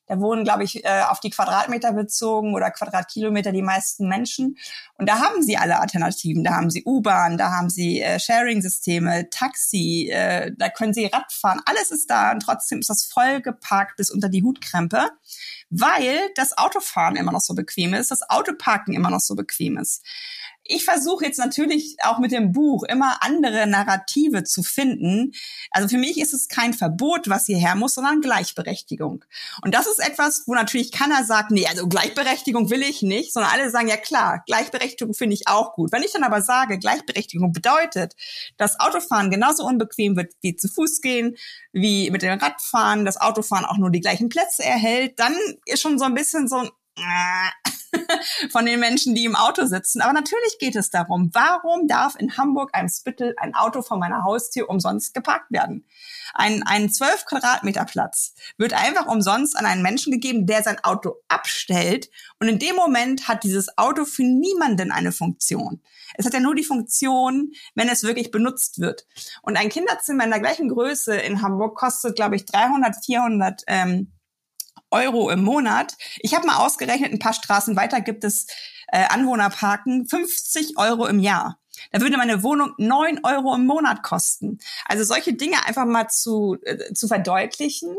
Da 0.06 0.20
wohnen, 0.20 0.44
glaube 0.44 0.64
ich, 0.64 0.84
äh, 0.84 1.02
auf 1.08 1.20
die 1.20 1.30
Quadratmeter 1.30 1.92
bezogen 1.92 2.54
oder 2.54 2.70
Quadratkilometer 2.70 3.52
die 3.52 3.62
meisten 3.62 4.08
Menschen. 4.08 4.56
Und 4.98 5.08
da 5.08 5.18
haben 5.18 5.42
sie 5.42 5.56
alle 5.56 5.80
Alternativen. 5.80 6.44
Da 6.44 6.54
haben 6.54 6.70
sie 6.70 6.84
U-Bahn, 6.84 7.38
da 7.38 7.50
haben 7.50 7.70
sie 7.70 8.00
äh, 8.00 8.18
Sharing-Systeme, 8.18 9.28
Taxi, 9.30 10.08
äh, 10.10 10.52
da 10.56 10.68
können 10.68 10.94
sie 10.94 11.06
Rad 11.06 11.32
fahren. 11.32 11.60
Alles 11.66 11.90
ist 11.90 12.08
da 12.08 12.32
und 12.32 12.40
trotzdem 12.40 12.78
ist 12.80 12.90
das 12.90 13.04
voll 13.04 13.40
geparkt 13.40 13.96
bis 13.96 14.10
unter 14.10 14.28
die 14.28 14.42
Hutkrempe, 14.42 15.10
weil 15.70 16.18
das 16.36 16.56
Autofahren 16.56 17.16
immer 17.16 17.32
noch 17.32 17.40
so 17.40 17.54
bequem 17.54 17.94
ist, 17.94 18.10
das 18.10 18.28
Autoparken 18.28 18.94
immer 18.94 19.10
noch 19.10 19.20
so 19.20 19.34
bequem 19.34 19.76
ist 19.78 20.02
ich 20.68 20.84
versuche 20.84 21.24
jetzt 21.24 21.38
natürlich 21.38 21.96
auch 22.02 22.18
mit 22.18 22.32
dem 22.32 22.52
Buch 22.52 22.84
immer 22.84 23.22
andere 23.22 23.66
Narrative 23.66 24.44
zu 24.44 24.62
finden. 24.62 25.32
Also 25.70 25.88
für 25.88 25.98
mich 25.98 26.18
ist 26.18 26.32
es 26.32 26.48
kein 26.48 26.74
Verbot, 26.74 27.28
was 27.28 27.46
hierher 27.46 27.74
muss, 27.74 27.94
sondern 27.94 28.20
Gleichberechtigung. 28.20 29.24
Und 29.62 29.74
das 29.74 29.86
ist 29.86 29.98
etwas, 29.98 30.44
wo 30.46 30.54
natürlich 30.54 30.92
keiner 30.92 31.24
sagt, 31.24 31.50
nee, 31.50 31.66
also 31.66 31.88
Gleichberechtigung 31.88 32.70
will 32.70 32.82
ich 32.82 33.02
nicht, 33.02 33.32
sondern 33.32 33.52
alle 33.52 33.70
sagen, 33.70 33.88
ja 33.88 33.96
klar, 33.96 34.42
Gleichberechtigung 34.46 35.14
finde 35.14 35.34
ich 35.34 35.48
auch 35.48 35.74
gut. 35.74 35.92
Wenn 35.92 36.02
ich 36.02 36.12
dann 36.12 36.24
aber 36.24 36.42
sage, 36.42 36.78
Gleichberechtigung 36.78 37.52
bedeutet, 37.52 38.14
dass 38.56 38.80
Autofahren 38.80 39.30
genauso 39.30 39.64
unbequem 39.64 40.16
wird 40.16 40.32
wie 40.40 40.56
zu 40.56 40.68
Fuß 40.68 41.00
gehen, 41.00 41.36
wie 41.72 42.10
mit 42.10 42.22
dem 42.22 42.38
Radfahren, 42.38 43.04
das 43.04 43.20
Autofahren 43.20 43.64
auch 43.64 43.78
nur 43.78 43.90
die 43.90 44.00
gleichen 44.00 44.28
Plätze 44.28 44.64
erhält, 44.64 45.18
dann 45.18 45.34
ist 45.66 45.82
schon 45.82 45.98
so 45.98 46.04
ein 46.04 46.14
bisschen 46.14 46.48
so 46.48 46.56
ein 46.56 46.70
von 48.50 48.66
den 48.66 48.80
Menschen, 48.80 49.14
die 49.14 49.24
im 49.24 49.36
Auto 49.36 49.64
sitzen. 49.66 50.00
Aber 50.00 50.12
natürlich 50.12 50.58
geht 50.58 50.76
es 50.76 50.90
darum, 50.90 51.30
warum 51.32 51.88
darf 51.88 52.14
in 52.18 52.36
Hamburg 52.36 52.70
einem 52.74 52.88
Spittel 52.88 53.34
ein 53.38 53.54
Auto 53.54 53.82
vor 53.82 53.98
meiner 53.98 54.24
Haustür 54.24 54.68
umsonst 54.68 55.14
geparkt 55.14 55.50
werden? 55.50 55.86
Ein, 56.34 56.62
ein 56.64 56.90
12 56.90 57.24
Quadratmeter 57.26 57.84
Platz 57.84 58.34
wird 58.58 58.74
einfach 58.74 59.06
umsonst 59.06 59.56
an 59.56 59.66
einen 59.66 59.82
Menschen 59.82 60.12
gegeben, 60.12 60.46
der 60.46 60.62
sein 60.62 60.82
Auto 60.82 61.16
abstellt. 61.28 62.10
Und 62.40 62.48
in 62.48 62.58
dem 62.58 62.76
Moment 62.76 63.28
hat 63.28 63.44
dieses 63.44 63.76
Auto 63.78 64.04
für 64.04 64.24
niemanden 64.24 64.90
eine 64.90 65.12
Funktion. 65.12 65.82
Es 66.14 66.26
hat 66.26 66.34
ja 66.34 66.40
nur 66.40 66.54
die 66.54 66.64
Funktion, 66.64 67.52
wenn 67.74 67.88
es 67.88 68.02
wirklich 68.02 68.30
benutzt 68.30 68.80
wird. 68.80 69.06
Und 69.42 69.56
ein 69.56 69.68
Kinderzimmer 69.68 70.24
in 70.24 70.30
der 70.30 70.40
gleichen 70.40 70.68
Größe 70.68 71.14
in 71.16 71.42
Hamburg 71.42 71.76
kostet, 71.76 72.16
glaube 72.16 72.36
ich, 72.36 72.46
300, 72.46 73.04
400 73.04 73.62
ähm, 73.66 74.12
Euro 74.96 75.30
im 75.30 75.42
Monat. 75.42 75.96
Ich 76.20 76.34
habe 76.34 76.46
mal 76.46 76.56
ausgerechnet, 76.56 77.12
ein 77.12 77.18
paar 77.18 77.34
Straßen 77.34 77.76
weiter 77.76 78.00
gibt 78.00 78.24
es 78.24 78.46
äh, 78.88 79.04
Anwohnerparken, 79.08 80.06
50 80.06 80.78
Euro 80.78 81.06
im 81.06 81.18
Jahr. 81.18 81.58
Da 81.92 82.00
würde 82.00 82.16
meine 82.16 82.42
Wohnung 82.42 82.72
neun 82.78 83.20
Euro 83.22 83.54
im 83.54 83.66
Monat 83.66 84.02
kosten. 84.02 84.58
Also 84.86 85.04
solche 85.04 85.34
Dinge 85.34 85.64
einfach 85.66 85.84
mal 85.84 86.08
zu, 86.08 86.56
äh, 86.62 86.94
zu 86.94 87.08
verdeutlichen, 87.08 87.94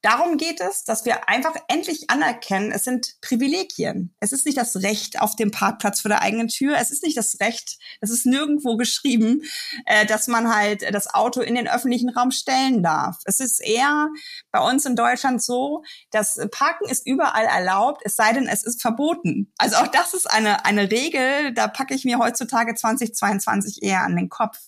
Darum 0.00 0.36
geht 0.36 0.60
es, 0.60 0.84
dass 0.84 1.04
wir 1.04 1.28
einfach 1.28 1.56
endlich 1.66 2.08
anerkennen, 2.08 2.70
es 2.70 2.84
sind 2.84 3.16
Privilegien. 3.20 4.14
Es 4.20 4.30
ist 4.30 4.46
nicht 4.46 4.56
das 4.56 4.76
Recht 4.76 5.20
auf 5.20 5.34
dem 5.34 5.50
Parkplatz 5.50 6.00
vor 6.00 6.08
der 6.08 6.22
eigenen 6.22 6.46
Tür. 6.46 6.76
Es 6.78 6.92
ist 6.92 7.02
nicht 7.02 7.16
das 7.16 7.40
Recht, 7.40 7.78
es 8.00 8.10
ist 8.10 8.24
nirgendwo 8.24 8.76
geschrieben, 8.76 9.42
äh, 9.86 10.06
dass 10.06 10.28
man 10.28 10.54
halt 10.54 10.82
das 10.94 11.12
Auto 11.12 11.40
in 11.40 11.56
den 11.56 11.66
öffentlichen 11.66 12.10
Raum 12.10 12.30
stellen 12.30 12.84
darf. 12.84 13.16
Es 13.24 13.40
ist 13.40 13.60
eher 13.60 14.08
bei 14.52 14.60
uns 14.60 14.86
in 14.86 14.94
Deutschland 14.94 15.42
so, 15.42 15.82
dass 16.12 16.38
Parken 16.52 16.88
ist 16.88 17.04
überall 17.04 17.46
erlaubt, 17.46 18.02
es 18.04 18.14
sei 18.14 18.32
denn, 18.32 18.46
es 18.46 18.62
ist 18.62 18.80
verboten. 18.80 19.52
Also 19.58 19.76
auch 19.78 19.88
das 19.88 20.14
ist 20.14 20.30
eine, 20.30 20.64
eine 20.64 20.92
Regel, 20.92 21.52
da 21.54 21.66
packe 21.66 21.94
ich 21.94 22.04
mir 22.04 22.20
heutzutage 22.20 22.76
2022 22.76 23.82
eher 23.82 24.02
an 24.02 24.14
den 24.14 24.28
Kopf. 24.28 24.58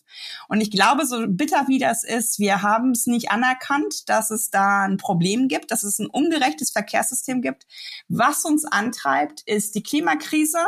Und 0.49 0.60
ich 0.60 0.72
glaube, 0.72 1.06
so 1.06 1.25
bitter 1.28 1.68
wie 1.68 1.78
das 1.78 2.02
ist, 2.02 2.40
wir 2.40 2.62
haben 2.62 2.90
es 2.90 3.06
nicht 3.06 3.30
anerkannt, 3.30 4.08
dass 4.08 4.32
es 4.32 4.50
da 4.50 4.82
ein 4.82 4.96
Problem 4.96 5.19
Problem 5.20 5.48
gibt, 5.48 5.70
dass 5.70 5.84
es 5.84 5.98
ein 5.98 6.06
ungerechtes 6.06 6.70
Verkehrssystem 6.70 7.42
gibt. 7.42 7.66
Was 8.08 8.46
uns 8.46 8.64
antreibt, 8.64 9.42
ist 9.42 9.74
die 9.74 9.82
Klimakrise. 9.82 10.60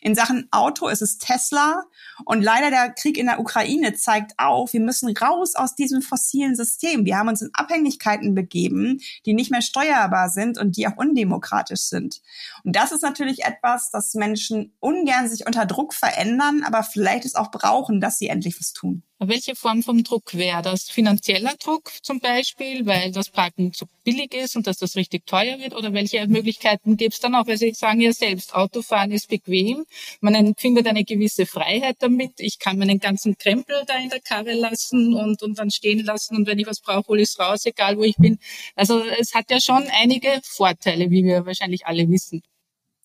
In 0.00 0.16
Sachen 0.16 0.48
Auto 0.50 0.88
ist 0.88 1.02
es 1.02 1.18
Tesla. 1.18 1.84
Und 2.24 2.42
leider 2.42 2.70
der 2.70 2.90
Krieg 2.90 3.16
in 3.16 3.26
der 3.26 3.38
Ukraine 3.38 3.94
zeigt 3.94 4.32
auch, 4.38 4.72
wir 4.72 4.80
müssen 4.80 5.16
raus 5.16 5.54
aus 5.54 5.76
diesem 5.76 6.02
fossilen 6.02 6.56
System. 6.56 7.04
Wir 7.04 7.16
haben 7.16 7.28
uns 7.28 7.42
in 7.42 7.50
Abhängigkeiten 7.52 8.34
begeben, 8.34 9.00
die 9.24 9.34
nicht 9.34 9.52
mehr 9.52 9.62
steuerbar 9.62 10.30
sind 10.30 10.58
und 10.58 10.76
die 10.76 10.88
auch 10.88 10.96
undemokratisch 10.96 11.82
sind. 11.82 12.22
Und 12.64 12.74
das 12.74 12.90
ist 12.90 13.02
natürlich 13.02 13.44
etwas, 13.44 13.92
das 13.92 14.14
Menschen 14.14 14.74
ungern 14.80 15.28
sich 15.28 15.46
unter 15.46 15.64
Druck 15.64 15.94
verändern, 15.94 16.64
aber 16.66 16.82
vielleicht 16.82 17.24
es 17.24 17.36
auch 17.36 17.52
brauchen, 17.52 18.00
dass 18.00 18.18
sie 18.18 18.26
endlich 18.26 18.58
was 18.58 18.72
tun. 18.72 19.04
Welche 19.28 19.54
Form 19.54 19.84
vom 19.84 20.02
Druck 20.02 20.34
wäre 20.34 20.62
das? 20.62 20.90
Finanzieller 20.90 21.54
Druck 21.62 21.92
zum 22.02 22.18
Beispiel, 22.18 22.86
weil 22.86 23.12
das 23.12 23.30
Parken 23.30 23.72
zu 23.72 23.86
billig 24.04 24.34
ist 24.34 24.56
und 24.56 24.66
dass 24.66 24.78
das 24.78 24.96
richtig 24.96 25.26
teuer 25.26 25.58
wird? 25.58 25.74
Oder 25.74 25.92
welche 25.92 26.26
Möglichkeiten 26.26 26.96
gibt 26.96 27.14
es 27.14 27.20
dann 27.20 27.34
auch? 27.34 27.46
Weil 27.46 27.58
Sie 27.58 27.72
sagen 27.72 28.00
ja 28.00 28.12
selbst, 28.12 28.54
Autofahren 28.54 29.10
ist 29.12 29.28
bequem. 29.28 29.84
Man 30.20 30.54
findet 30.56 30.86
eine 30.86 31.04
gewisse 31.04 31.46
Freiheit 31.46 31.96
damit. 32.00 32.32
Ich 32.38 32.58
kann 32.58 32.78
meinen 32.78 32.98
ganzen 32.98 33.36
Krempel 33.36 33.82
da 33.86 33.96
in 33.98 34.10
der 34.10 34.20
Karre 34.20 34.54
lassen 34.54 35.14
und, 35.14 35.42
und 35.42 35.58
dann 35.58 35.70
stehen 35.70 36.04
lassen. 36.04 36.36
Und 36.36 36.46
wenn 36.46 36.58
ich 36.58 36.66
was 36.66 36.80
brauche, 36.80 37.08
hole 37.08 37.22
ich 37.22 37.30
es 37.30 37.38
raus, 37.38 37.64
egal 37.64 37.96
wo 37.96 38.02
ich 38.02 38.16
bin. 38.16 38.38
Also 38.74 39.02
es 39.18 39.34
hat 39.34 39.50
ja 39.50 39.60
schon 39.60 39.84
einige 40.00 40.40
Vorteile, 40.42 41.10
wie 41.10 41.24
wir 41.24 41.46
wahrscheinlich 41.46 41.86
alle 41.86 42.08
wissen. 42.08 42.42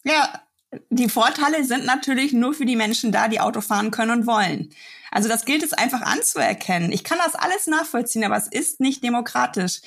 Ja, 0.03 0.41
die 0.89 1.09
Vorteile 1.09 1.63
sind 1.63 1.85
natürlich 1.85 2.33
nur 2.33 2.53
für 2.53 2.65
die 2.65 2.75
Menschen 2.75 3.11
da, 3.11 3.27
die 3.27 3.39
Auto 3.39 3.61
fahren 3.61 3.91
können 3.91 4.11
und 4.11 4.27
wollen. 4.27 4.69
Also 5.11 5.29
das 5.29 5.45
gilt 5.45 5.63
es 5.63 5.73
einfach 5.73 6.01
anzuerkennen. 6.01 6.91
Ich 6.91 7.03
kann 7.03 7.19
das 7.23 7.35
alles 7.35 7.67
nachvollziehen, 7.67 8.25
aber 8.25 8.35
es 8.35 8.47
ist 8.47 8.81
nicht 8.81 9.03
demokratisch. 9.03 9.79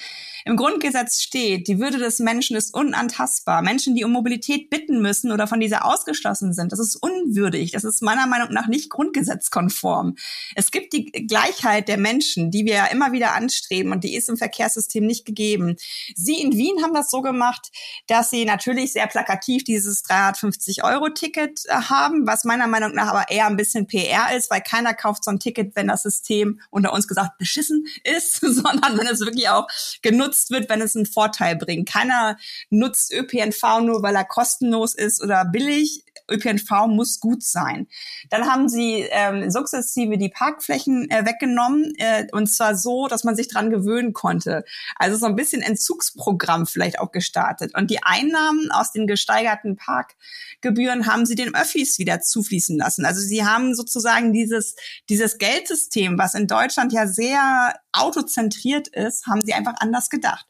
Im 0.45 0.57
Grundgesetz 0.57 1.21
steht, 1.21 1.69
die 1.69 1.79
Würde 1.79 1.99
des 1.99 2.19
Menschen 2.19 2.57
ist 2.57 2.75
unantastbar. 2.75 3.63
Menschen, 3.63 3.95
die 3.95 4.05
um 4.05 4.13
Mobilität 4.13 4.71
bitten 4.71 5.01
müssen 5.01 5.33
oder 5.33 5.47
von 5.47 5.61
dieser 5.61 5.85
ausgeschlossen 5.85 6.53
sind, 6.53 6.73
das 6.73 6.79
ist 6.79 6.97
unwürdig. 6.97 7.73
Das 7.73 7.85
ist 7.85 8.03
meiner 8.03 8.27
Meinung 8.27 8.53
nach 8.53 8.67
nicht 8.67 8.91
grundgesetzkonform. 8.91 10.17
Es 10.55 10.71
gibt 10.71 10.93
die 10.93 11.07
Gleichheit 11.07 11.89
der 11.89 11.99
Menschen, 11.99 12.51
die 12.51 12.65
wir 12.65 12.75
ja 12.75 12.87
immer 12.87 13.13
wieder 13.13 13.35
anstreben 13.35 13.93
und 13.93 14.05
die 14.05 14.15
ist 14.15 14.29
im 14.29 14.37
Verkehrssystem 14.37 15.05
nicht 15.07 15.25
gegeben. 15.25 15.77
Sie 16.15 16.41
in 16.41 16.53
Wien 16.53 16.83
haben 16.83 16.95
das 16.95 17.11
so 17.11 17.21
gemacht, 17.23 17.71
dass 18.07 18.31
sie 18.31 18.45
natürlich 18.45 18.93
sehr 18.93 19.07
plakativ 19.07 19.65
dieses 19.65 20.05
350-Euro-Ticket 20.05 21.63
äh, 21.67 21.73
haben, 21.75 22.27
was 22.27 22.45
meiner 22.45 22.67
Meinung 22.67 22.95
nach 22.95 23.09
aber 23.09 23.31
eher 23.31 23.47
ein 23.47 23.57
bisschen 23.57 23.87
PR 23.87 24.37
ist, 24.37 24.51
weil 24.51 24.61
keiner 24.61 24.95
kauft 24.95 25.25
so 25.25 25.31
ein 25.31 25.41
Ticket, 25.41 25.77
wenn 25.77 25.89
das 25.89 26.03
System 26.03 26.61
unter 26.71 26.93
uns 26.93 27.09
gesagt 27.09 27.39
beschissen 27.39 27.87
ist, 28.05 28.41
sondern 28.41 28.99
wenn 28.99 29.07
es 29.07 29.21
wirklich 29.21 29.49
auch 29.49 29.67
genutzt 30.03 30.30
genutzt 30.31 30.51
wird, 30.51 30.69
wenn 30.69 30.81
es 30.81 30.95
einen 30.95 31.07
Vorteil 31.07 31.57
bringt. 31.57 31.89
Keiner 31.89 32.37
nutzt 32.71 33.13
ÖPNV 33.13 33.81
nur, 33.83 34.03
weil 34.03 34.15
er 34.15 34.25
kostenlos 34.25 34.95
ist 34.95 35.23
oder 35.23 35.45
billig. 35.45 36.05
ÖPNV 36.31 36.87
muss 36.87 37.19
gut 37.19 37.43
sein. 37.43 37.89
Dann 38.29 38.47
haben 38.47 38.69
sie 38.69 39.05
ähm, 39.11 39.51
sukzessive 39.51 40.17
die 40.17 40.29
Parkflächen 40.29 41.11
äh, 41.11 41.27
weggenommen 41.27 41.93
äh, 41.99 42.29
und 42.31 42.47
zwar 42.47 42.77
so, 42.77 43.09
dass 43.09 43.25
man 43.25 43.35
sich 43.35 43.49
dran 43.49 43.71
gewöhnen 43.71 44.13
konnte. 44.13 44.65
Also 44.95 45.17
so 45.17 45.27
ein 45.27 45.35
bisschen 45.35 45.61
Entzugsprogramm 45.61 46.69
vielleicht 46.69 47.01
auch 47.01 47.11
gestartet. 47.11 47.75
Und 47.75 47.91
die 47.91 48.05
Einnahmen 48.05 48.71
aus 48.71 48.93
den 48.93 49.09
gesteigerten 49.09 49.77
Parkgebühren 49.77 51.07
haben 51.07 51.27
sie 51.27 51.35
den 51.35 51.53
Öffis 51.53 51.99
wieder 51.99 52.21
zufließen 52.21 52.79
lassen. 52.79 53.05
Also 53.05 53.21
sie 53.21 53.45
haben 53.45 53.75
sozusagen 53.75 54.33
dieses 54.33 54.77
dieses 55.09 55.39
Geldsystem, 55.39 56.17
was 56.17 56.35
in 56.35 56.47
Deutschland 56.47 56.93
ja 56.93 57.09
sehr 57.09 57.75
autozentriert 57.93 58.89
ist, 58.89 59.27
haben 59.27 59.43
sie 59.45 59.55
einfach 59.55 59.75
anders 59.79 60.11
gedacht. 60.11 60.47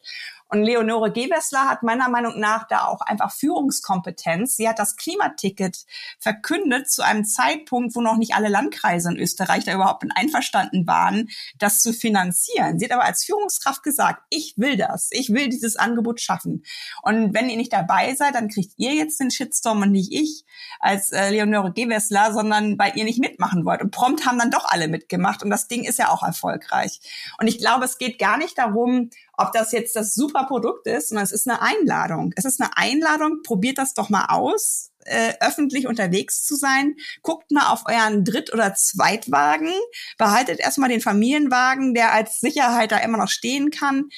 Und 0.51 0.65
Leonore 0.65 1.13
Gewessler 1.13 1.69
hat 1.69 1.85
meiner 1.85 2.09
Meinung 2.09 2.39
nach 2.41 2.67
da 2.67 2.87
auch 2.87 3.01
einfach 3.03 3.33
Führungskompetenz. 3.33 4.57
Sie 4.57 4.69
hat 4.69 4.81
das 4.81 4.97
Klimaticket 4.97 5.85
verkündet 6.19 6.91
zu 6.91 7.03
einem 7.03 7.25
Zeitpunkt, 7.25 7.95
wo 7.95 8.01
noch 8.01 8.17
nicht 8.17 8.35
alle 8.35 8.49
Landkreise 8.49 9.11
in 9.11 9.17
Österreich 9.17 9.65
da 9.65 9.75
überhaupt 9.75 10.05
einverstanden 10.15 10.89
waren, 10.89 11.29
das 11.59 11.81
zu 11.81 11.93
finanzieren. 11.93 12.79
Sie 12.79 12.85
hat 12.85 12.93
aber 12.93 13.05
als 13.05 13.25
Führungskraft 13.25 13.85
gesagt, 13.85 14.25
ich 14.31 14.55
will 14.57 14.77
das. 14.77 15.09
Ich 15.13 15.33
will 15.33 15.49
dieses 15.49 15.77
Angebot 15.77 16.21
schaffen. 16.21 16.65
Und 17.03 17.33
wenn 17.33 17.49
ihr 17.49 17.57
nicht 17.57 17.73
dabei 17.73 18.15
seid, 18.17 18.35
dann 18.35 18.49
kriegt 18.49 18.73
ihr 18.77 18.95
jetzt 18.95 19.21
den 19.21 19.31
Shitstorm 19.31 19.83
und 19.83 19.93
nicht 19.93 20.13
ich 20.13 20.45
als 20.81 21.13
äh, 21.13 21.31
Leonore 21.31 21.73
Gewessler, 21.73 22.33
sondern 22.33 22.77
weil 22.79 22.97
ihr 22.97 23.05
nicht 23.05 23.21
mitmachen 23.21 23.65
wollt. 23.65 23.83
Und 23.83 23.93
prompt 23.93 24.27
haben 24.27 24.39
dann 24.39 24.51
doch 24.51 24.65
alle 24.65 24.89
mitgemacht. 24.89 25.45
Und 25.45 25.51
das 25.51 25.69
Ding 25.69 25.85
ist 25.85 25.99
ja 25.99 26.09
auch 26.09 26.25
erfolgreich. 26.25 27.01
Und 27.39 27.47
ich 27.47 27.59
glaube, 27.59 27.85
es 27.85 27.99
geht 27.99 28.19
gar 28.19 28.37
nicht 28.37 28.59
darum, 28.59 29.11
ob 29.41 29.53
das 29.53 29.73
jetzt 29.73 29.97
das 29.97 30.15
super 30.15 30.45
Produkt 30.45 30.87
ist, 30.87 31.09
sondern 31.09 31.25
es 31.25 31.33
ist 31.33 31.49
eine 31.49 31.63
Einladung. 31.63 32.33
Es 32.37 32.45
ist 32.45 32.61
eine 32.61 32.77
Einladung, 32.77 33.43
probiert 33.43 33.79
das 33.79 33.95
doch 33.95 34.09
mal 34.09 34.27
aus, 34.29 34.91
äh, 35.05 35.35
öffentlich 35.41 35.87
unterwegs 35.87 36.45
zu 36.45 36.57
sein. 36.57 36.97
Guckt 37.23 37.51
mal 37.51 37.73
auf 37.73 37.85
euren 37.87 38.25
Dritt- 38.25 38.53
oder 38.53 38.75
Zweitwagen. 38.75 39.73
Behaltet 40.19 40.61
erstmal 40.61 40.91
den 40.91 41.01
Familienwagen, 41.01 41.95
der 41.95 42.13
als 42.13 42.41
Sicherheit 42.41 42.93
da 42.93 42.99
immer 42.99 43.19
noch 43.19 43.29
stehen 43.29 43.71
kann. 43.71 44.11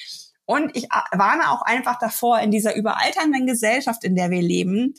Und 0.45 0.75
ich 0.75 0.89
warne 1.11 1.51
auch 1.51 1.61
einfach 1.61 1.97
davor, 1.99 2.39
in 2.39 2.51
dieser 2.51 2.75
überalternden 2.75 3.47
Gesellschaft, 3.47 4.03
in 4.03 4.15
der 4.15 4.29
wir 4.29 4.41
leben, 4.41 4.93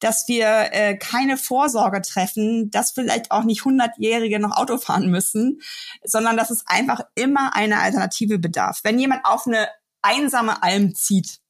dass 0.00 0.28
wir 0.28 0.68
äh, 0.72 0.96
keine 0.96 1.36
Vorsorge 1.36 2.02
treffen, 2.02 2.70
dass 2.70 2.92
vielleicht 2.92 3.30
auch 3.30 3.44
nicht 3.44 3.64
Hundertjährige 3.64 4.38
noch 4.38 4.56
Auto 4.56 4.78
fahren 4.78 5.10
müssen, 5.10 5.60
sondern 6.04 6.36
dass 6.36 6.50
es 6.50 6.64
einfach 6.66 7.00
immer 7.14 7.56
eine 7.56 7.78
Alternative 7.78 8.38
bedarf. 8.38 8.80
Wenn 8.82 8.98
jemand 8.98 9.24
auf 9.24 9.46
eine 9.46 9.68
einsame 10.02 10.62
Alm 10.62 10.94
zieht, 10.94 11.40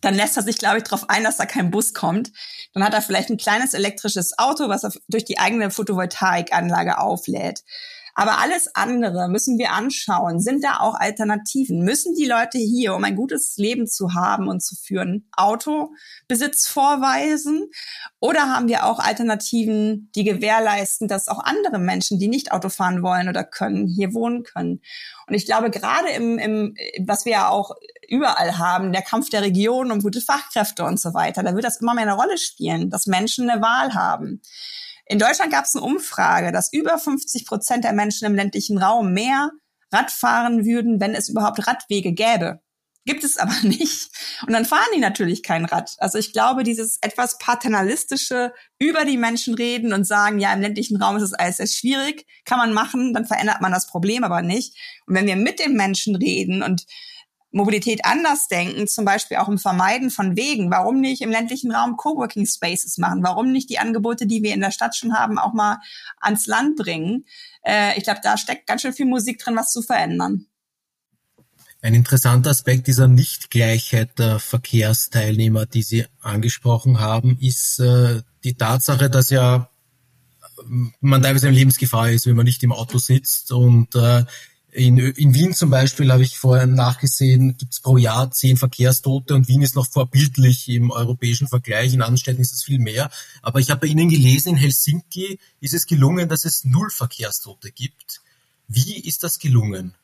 dann 0.00 0.14
lässt 0.14 0.36
er 0.36 0.42
sich, 0.42 0.58
glaube 0.58 0.78
ich, 0.78 0.84
darauf 0.84 1.10
ein, 1.10 1.24
dass 1.24 1.36
da 1.36 1.46
kein 1.46 1.70
Bus 1.70 1.92
kommt. 1.92 2.32
Dann 2.72 2.82
hat 2.82 2.94
er 2.94 3.02
vielleicht 3.02 3.30
ein 3.30 3.36
kleines 3.36 3.74
elektrisches 3.74 4.38
Auto, 4.38 4.68
was 4.68 4.84
er 4.84 4.92
durch 5.08 5.24
die 5.24 5.38
eigene 5.38 5.70
Photovoltaikanlage 5.70 6.98
auflädt. 6.98 7.62
Aber 8.14 8.38
alles 8.38 8.74
andere 8.74 9.28
müssen 9.28 9.58
wir 9.58 9.72
anschauen. 9.72 10.40
Sind 10.40 10.64
da 10.64 10.80
auch 10.80 10.94
Alternativen? 10.94 11.82
Müssen 11.82 12.14
die 12.14 12.26
Leute 12.26 12.58
hier, 12.58 12.94
um 12.94 13.04
ein 13.04 13.16
gutes 13.16 13.56
Leben 13.56 13.86
zu 13.86 14.14
haben 14.14 14.48
und 14.48 14.62
zu 14.62 14.74
führen, 14.74 15.28
Autobesitz 15.36 16.66
vorweisen? 16.66 17.70
Oder 18.18 18.52
haben 18.52 18.68
wir 18.68 18.86
auch 18.86 18.98
Alternativen, 18.98 20.10
die 20.14 20.24
gewährleisten, 20.24 21.08
dass 21.08 21.28
auch 21.28 21.42
andere 21.42 21.78
Menschen, 21.78 22.18
die 22.18 22.28
nicht 22.28 22.52
Auto 22.52 22.68
fahren 22.68 23.02
wollen 23.02 23.28
oder 23.28 23.44
können, 23.44 23.86
hier 23.86 24.14
wohnen 24.14 24.42
können? 24.42 24.80
Und 25.26 25.34
ich 25.34 25.46
glaube, 25.46 25.70
gerade 25.70 26.10
im, 26.10 26.38
im 26.38 26.76
was 27.04 27.24
wir 27.24 27.32
ja 27.32 27.48
auch 27.48 27.76
überall 28.08 28.58
haben, 28.58 28.92
der 28.92 29.02
Kampf 29.02 29.30
der 29.30 29.42
Region 29.42 29.92
um 29.92 30.00
gute 30.00 30.20
Fachkräfte 30.20 30.84
und 30.84 31.00
so 31.00 31.14
weiter, 31.14 31.42
da 31.42 31.54
wird 31.54 31.64
das 31.64 31.80
immer 31.80 31.94
mehr 31.94 32.02
eine 32.02 32.14
Rolle 32.14 32.36
spielen, 32.36 32.90
dass 32.90 33.06
Menschen 33.06 33.48
eine 33.48 33.62
Wahl 33.62 33.94
haben. 33.94 34.42
In 35.10 35.18
Deutschland 35.18 35.50
gab 35.50 35.64
es 35.64 35.74
eine 35.74 35.84
Umfrage, 35.84 36.52
dass 36.52 36.72
über 36.72 36.96
50 36.96 37.44
Prozent 37.44 37.82
der 37.82 37.92
Menschen 37.92 38.26
im 38.26 38.34
ländlichen 38.36 38.78
Raum 38.78 39.12
mehr 39.12 39.50
Rad 39.92 40.12
fahren 40.12 40.64
würden, 40.64 41.00
wenn 41.00 41.16
es 41.16 41.28
überhaupt 41.28 41.66
Radwege 41.66 42.12
gäbe. 42.12 42.60
Gibt 43.06 43.24
es 43.24 43.36
aber 43.36 43.56
nicht. 43.64 44.08
Und 44.46 44.52
dann 44.52 44.64
fahren 44.64 44.86
die 44.94 45.00
natürlich 45.00 45.42
kein 45.42 45.64
Rad. 45.64 45.96
Also 45.98 46.16
ich 46.16 46.32
glaube, 46.32 46.62
dieses 46.62 46.98
etwas 47.00 47.38
paternalistische 47.38 48.52
über 48.78 49.04
die 49.04 49.16
Menschen 49.16 49.54
reden 49.54 49.92
und 49.92 50.04
sagen, 50.04 50.38
ja, 50.38 50.52
im 50.52 50.60
ländlichen 50.60 51.02
Raum 51.02 51.16
ist 51.16 51.24
es 51.24 51.34
alles 51.34 51.56
sehr 51.56 51.66
schwierig, 51.66 52.24
kann 52.44 52.58
man 52.58 52.72
machen, 52.72 53.12
dann 53.12 53.26
verändert 53.26 53.60
man 53.60 53.72
das 53.72 53.88
Problem 53.88 54.22
aber 54.22 54.42
nicht. 54.42 54.76
Und 55.06 55.16
wenn 55.16 55.26
wir 55.26 55.34
mit 55.34 55.58
den 55.58 55.74
Menschen 55.74 56.14
reden 56.14 56.62
und 56.62 56.86
Mobilität 57.52 58.04
anders 58.04 58.46
denken, 58.48 58.86
zum 58.86 59.04
Beispiel 59.04 59.38
auch 59.38 59.48
im 59.48 59.58
Vermeiden 59.58 60.10
von 60.10 60.36
Wegen. 60.36 60.70
Warum 60.70 61.00
nicht 61.00 61.20
im 61.20 61.30
ländlichen 61.30 61.72
Raum 61.72 61.96
Coworking 61.96 62.46
Spaces 62.46 62.98
machen? 62.98 63.22
Warum 63.22 63.50
nicht 63.50 63.70
die 63.70 63.78
Angebote, 63.78 64.26
die 64.26 64.42
wir 64.42 64.54
in 64.54 64.60
der 64.60 64.70
Stadt 64.70 64.96
schon 64.96 65.14
haben, 65.14 65.38
auch 65.38 65.52
mal 65.52 65.78
ans 66.20 66.46
Land 66.46 66.76
bringen? 66.76 67.24
Äh, 67.64 67.98
ich 67.98 68.04
glaube, 68.04 68.20
da 68.22 68.36
steckt 68.36 68.66
ganz 68.66 68.82
schön 68.82 68.92
viel 68.92 69.06
Musik 69.06 69.38
drin, 69.38 69.56
was 69.56 69.72
zu 69.72 69.82
verändern. 69.82 70.46
Ein 71.82 71.94
interessanter 71.94 72.50
Aspekt 72.50 72.86
dieser 72.86 73.08
Nichtgleichheit 73.08 74.18
der 74.18 74.38
Verkehrsteilnehmer, 74.38 75.66
die 75.66 75.82
Sie 75.82 76.06
angesprochen 76.20 77.00
haben, 77.00 77.38
ist 77.40 77.80
äh, 77.80 78.22
die 78.44 78.54
Tatsache, 78.54 79.08
dass 79.08 79.30
ja 79.30 79.70
man 81.00 81.22
teilweise 81.22 81.48
in 81.48 81.54
Lebensgefahr 81.54 82.10
ist, 82.10 82.26
wenn 82.26 82.36
man 82.36 82.44
nicht 82.44 82.62
im 82.62 82.72
Auto 82.72 82.98
sitzt 82.98 83.50
und 83.52 83.94
äh, 83.94 84.24
in, 84.72 84.98
in 84.98 85.34
Wien 85.34 85.52
zum 85.52 85.70
Beispiel 85.70 86.12
habe 86.12 86.22
ich 86.22 86.38
vorher 86.38 86.66
nachgesehen, 86.66 87.56
gibt 87.56 87.72
es 87.72 87.80
pro 87.80 87.96
Jahr 87.96 88.30
zehn 88.30 88.56
Verkehrstote 88.56 89.34
und 89.34 89.48
Wien 89.48 89.62
ist 89.62 89.74
noch 89.74 89.86
vorbildlich 89.86 90.68
im 90.68 90.90
europäischen 90.90 91.48
Vergleich. 91.48 91.92
In 91.92 92.02
anderen 92.02 92.18
Städten 92.18 92.40
ist 92.40 92.52
es 92.52 92.62
viel 92.62 92.78
mehr. 92.78 93.10
Aber 93.42 93.58
ich 93.58 93.70
habe 93.70 93.80
bei 93.80 93.86
Ihnen 93.88 94.08
gelesen, 94.08 94.50
in 94.50 94.56
Helsinki 94.56 95.38
ist 95.60 95.74
es 95.74 95.86
gelungen, 95.86 96.28
dass 96.28 96.44
es 96.44 96.64
null 96.64 96.90
Verkehrstote 96.90 97.72
gibt. 97.72 98.20
Wie 98.68 98.98
ist 99.00 99.24
das 99.24 99.38
gelungen? 99.38 99.94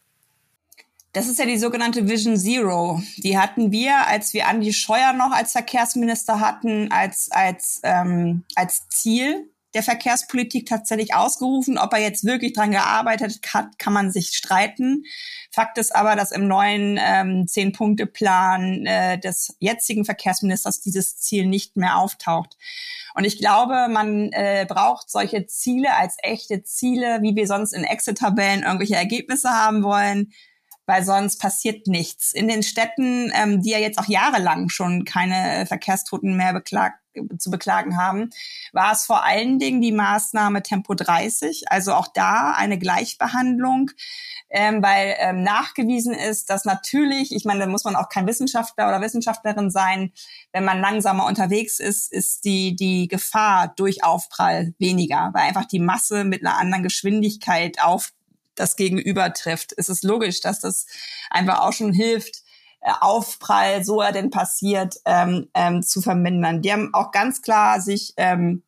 Das 1.12 1.28
ist 1.28 1.38
ja 1.38 1.46
die 1.46 1.58
sogenannte 1.58 2.08
Vision 2.08 2.37
Zero. 2.37 3.00
Die 3.16 3.38
hatten 3.38 3.73
wir, 3.73 4.06
als 4.06 4.35
wir 4.35 4.49
Andi 4.49 4.73
Scheuer 4.73 5.12
noch 5.12 5.30
als 5.30 5.52
Verkehrsminister 5.52 6.40
hatten, 6.40 6.90
als, 6.90 7.30
als, 7.30 7.80
ähm, 7.85 8.44
als 8.54 8.88
Ziel 8.90 9.49
der 9.76 9.83
Verkehrspolitik 9.83 10.66
tatsächlich 10.66 11.14
ausgerufen. 11.14 11.76
Ob 11.76 11.92
er 11.92 12.00
jetzt 12.00 12.25
wirklich 12.25 12.54
dran 12.54 12.71
gearbeitet 12.71 13.38
hat, 13.52 13.78
kann 13.78 13.92
man 13.92 14.11
sich 14.11 14.30
streiten. 14.30 15.04
Fakt 15.52 15.76
ist 15.76 15.95
aber, 15.95 16.16
dass 16.16 16.33
im 16.33 16.49
neuen 16.49 16.99
ähm, 16.99 17.47
Zehn-Punkte-Plan 17.47 18.87
äh, 18.87 19.18
des 19.21 19.54
jetzigen 19.61 20.06
Verkehrsministers 20.06 20.80
dieses 20.80 21.18
Ziel 21.18 21.47
nicht 21.47 21.76
mehr 21.76 21.99
auftaucht. 21.99 22.56
Und 23.14 23.25
ich 23.25 23.38
glaube, 23.38 23.88
man 23.90 24.33
äh, 24.33 24.64
braucht 24.66 25.11
solche 25.11 25.47
Ziele 25.47 25.95
als 25.95 26.16
echte 26.23 26.62
Ziele, 26.62 27.18
wie 27.21 27.37
wir 27.37 27.47
sonst 27.47 27.73
in 27.73 27.85
Excel-Tabellen 27.85 28.62
irgendwelche 28.62 28.97
Ergebnisse 28.97 29.50
haben 29.50 29.83
wollen 29.83 30.33
weil 30.87 31.05
sonst 31.05 31.40
passiert 31.40 31.87
nichts. 31.87 32.33
In 32.33 32.49
den 32.49 32.62
Städten, 32.62 33.33
ähm, 33.35 33.62
die 33.62 33.70
ja 33.70 33.79
jetzt 33.79 33.99
auch 33.99 34.07
jahrelang 34.07 34.68
schon 34.68 35.05
keine 35.05 35.66
Verkehrstoten 35.66 36.37
mehr 36.37 36.53
beklagt, 36.53 36.99
zu 37.38 37.51
beklagen 37.51 37.96
haben, 37.96 38.31
war 38.72 38.92
es 38.92 39.05
vor 39.05 39.25
allen 39.25 39.59
Dingen 39.59 39.81
die 39.81 39.92
Maßnahme 39.92 40.62
Tempo 40.62 40.94
30, 40.94 41.70
also 41.70 41.94
auch 41.94 42.09
da 42.12 42.53
eine 42.53 42.79
Gleichbehandlung, 42.79 43.90
ähm, 44.51 44.83
weil 44.83 45.16
ähm, 45.18 45.42
nachgewiesen 45.42 46.14
ist, 46.14 46.51
dass 46.51 46.64
natürlich, 46.64 47.35
ich 47.35 47.44
meine, 47.44 47.61
da 47.61 47.66
muss 47.66 47.85
man 47.85 47.96
auch 47.96 48.09
kein 48.09 48.27
Wissenschaftler 48.27 48.88
oder 48.88 49.01
Wissenschaftlerin 49.01 49.70
sein, 49.70 50.12
wenn 50.53 50.64
man 50.64 50.81
langsamer 50.81 51.27
unterwegs 51.27 51.81
ist, 51.81 52.12
ist 52.12 52.44
die, 52.44 52.77
die 52.77 53.09
Gefahr 53.09 53.72
durch 53.77 54.05
Aufprall 54.05 54.75
weniger, 54.79 55.31
weil 55.33 55.49
einfach 55.49 55.66
die 55.66 55.81
Masse 55.81 56.25
mit 56.25 56.44
einer 56.44 56.59
anderen 56.59 56.83
Geschwindigkeit 56.83 57.83
auf 57.83 58.11
das 58.57 58.77
Gegenüber 58.77 59.33
trifft. 59.33 59.73
Es 59.77 59.88
ist 59.88 60.05
logisch, 60.05 60.40
dass 60.40 60.61
das 60.61 60.87
einfach 61.31 61.61
auch 61.61 61.73
schon 61.73 61.92
hilft, 61.92 62.42
äh, 62.81 62.90
Aufprall, 63.01 63.85
so 63.85 64.01
er 64.01 64.12
denn 64.12 64.31
passiert, 64.31 64.97
ähm, 65.05 65.49
ähm, 65.55 65.83
zu 65.83 66.03
vermindern. 66.03 66.62
Die 66.62 66.73
haben 66.73 66.92
auch 66.92 67.11
ganz 67.11 67.42
klar 67.42 67.81
sich 67.81 68.14
ähm, 68.16 68.62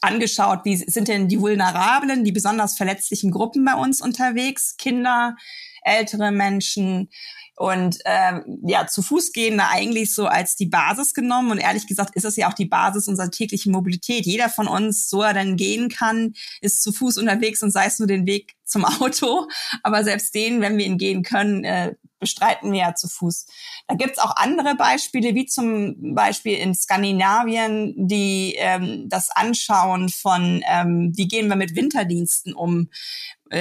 angeschaut, 0.00 0.60
wie 0.64 0.76
sind 0.76 1.08
denn 1.08 1.28
die 1.28 1.40
vulnerablen, 1.40 2.24
die 2.24 2.32
besonders 2.32 2.76
verletzlichen 2.76 3.30
Gruppen 3.30 3.64
bei 3.64 3.74
uns 3.74 4.00
unterwegs, 4.00 4.76
Kinder, 4.76 5.36
ältere 5.82 6.32
Menschen, 6.32 7.10
und 7.56 7.98
ähm, 8.04 8.60
ja, 8.66 8.86
zu 8.86 9.00
Fuß 9.00 9.32
gehen 9.32 9.56
da 9.56 9.68
eigentlich 9.70 10.14
so 10.14 10.26
als 10.26 10.56
die 10.56 10.66
Basis 10.66 11.14
genommen. 11.14 11.50
Und 11.50 11.58
ehrlich 11.58 11.86
gesagt 11.86 12.14
ist 12.14 12.26
es 12.26 12.36
ja 12.36 12.50
auch 12.50 12.54
die 12.54 12.66
Basis 12.66 13.08
unserer 13.08 13.30
täglichen 13.30 13.72
Mobilität. 13.72 14.26
Jeder 14.26 14.50
von 14.50 14.68
uns, 14.68 15.08
so 15.08 15.22
er 15.22 15.32
dann 15.32 15.56
gehen 15.56 15.88
kann, 15.88 16.34
ist 16.60 16.82
zu 16.82 16.92
Fuß 16.92 17.16
unterwegs 17.16 17.62
und 17.62 17.70
sei 17.70 17.86
es 17.86 17.98
nur 17.98 18.08
den 18.08 18.26
Weg 18.26 18.56
zum 18.64 18.84
Auto. 18.84 19.48
Aber 19.82 20.04
selbst 20.04 20.34
den, 20.34 20.60
wenn 20.60 20.76
wir 20.76 20.84
ihn 20.84 20.98
gehen 20.98 21.22
können, 21.22 21.64
äh, 21.64 21.94
bestreiten 22.18 22.72
wir 22.72 22.80
ja 22.80 22.94
zu 22.94 23.08
Fuß. 23.08 23.46
Da 23.88 23.94
gibt's 23.94 24.18
auch 24.18 24.36
andere 24.36 24.74
Beispiele, 24.74 25.34
wie 25.34 25.46
zum 25.46 26.14
Beispiel 26.14 26.56
in 26.58 26.74
Skandinavien, 26.74 27.94
die 27.96 28.54
ähm, 28.58 29.08
das 29.08 29.30
Anschauen 29.30 30.08
von, 30.08 30.62
ähm, 30.68 31.12
wie 31.14 31.28
gehen 31.28 31.48
wir 31.48 31.56
mit 31.56 31.76
Winterdiensten 31.76 32.54
um, 32.54 32.88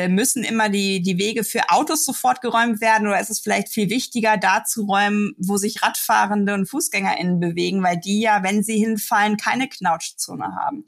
müssen 0.10 0.44
immer 0.44 0.70
die, 0.70 1.02
die 1.02 1.18
Wege 1.18 1.44
für 1.44 1.70
Autos 1.70 2.06
sofort 2.06 2.42
geräumt 2.42 2.82
werden 2.82 3.08
oder 3.08 3.20
ist 3.20 3.30
es 3.30 3.40
vielleicht 3.40 3.70
viel 3.70 3.90
wichtiger, 3.90 4.38
da 4.38 4.64
zu 4.64 4.86
räumen, 4.86 5.36
wo 5.38 5.58
sich 5.58 5.84
Radfahrende 5.84 6.54
und 6.54 6.66
FußgängerInnen 6.68 7.40
bewegen, 7.40 7.84
weil 7.84 7.98
die 7.98 8.20
ja, 8.20 8.42
wenn 8.42 8.64
sie 8.64 8.80
hinfallen, 8.80 9.38
keine 9.38 9.70
Knautschzone 9.70 10.56
haben. 10.56 10.86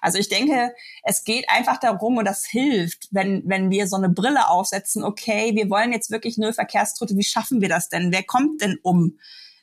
Also 0.00 0.18
ich 0.18 0.28
denke, 0.28 0.72
es 1.02 1.24
geht 1.24 1.48
einfach 1.48 1.78
darum 1.78 2.16
und 2.16 2.24
das 2.24 2.46
hilft, 2.46 3.08
wenn, 3.10 3.42
wenn 3.44 3.70
wir 3.70 3.86
so 3.86 3.96
eine 3.96 4.08
Brille 4.08 4.48
aufsetzen, 4.48 5.04
okay, 5.04 5.54
wir 5.54 5.68
wollen 5.68 5.92
jetzt 5.92 6.10
wirklich 6.10 6.38
null 6.38 6.52
Verkehrstote, 6.52 7.16
wie 7.16 7.24
schaffen 7.24 7.60
wir 7.60 7.68
das 7.68 7.88
denn? 7.88 8.12
Wer 8.12 8.22
kommt 8.22 8.62
denn 8.62 8.78
um? 8.82 9.18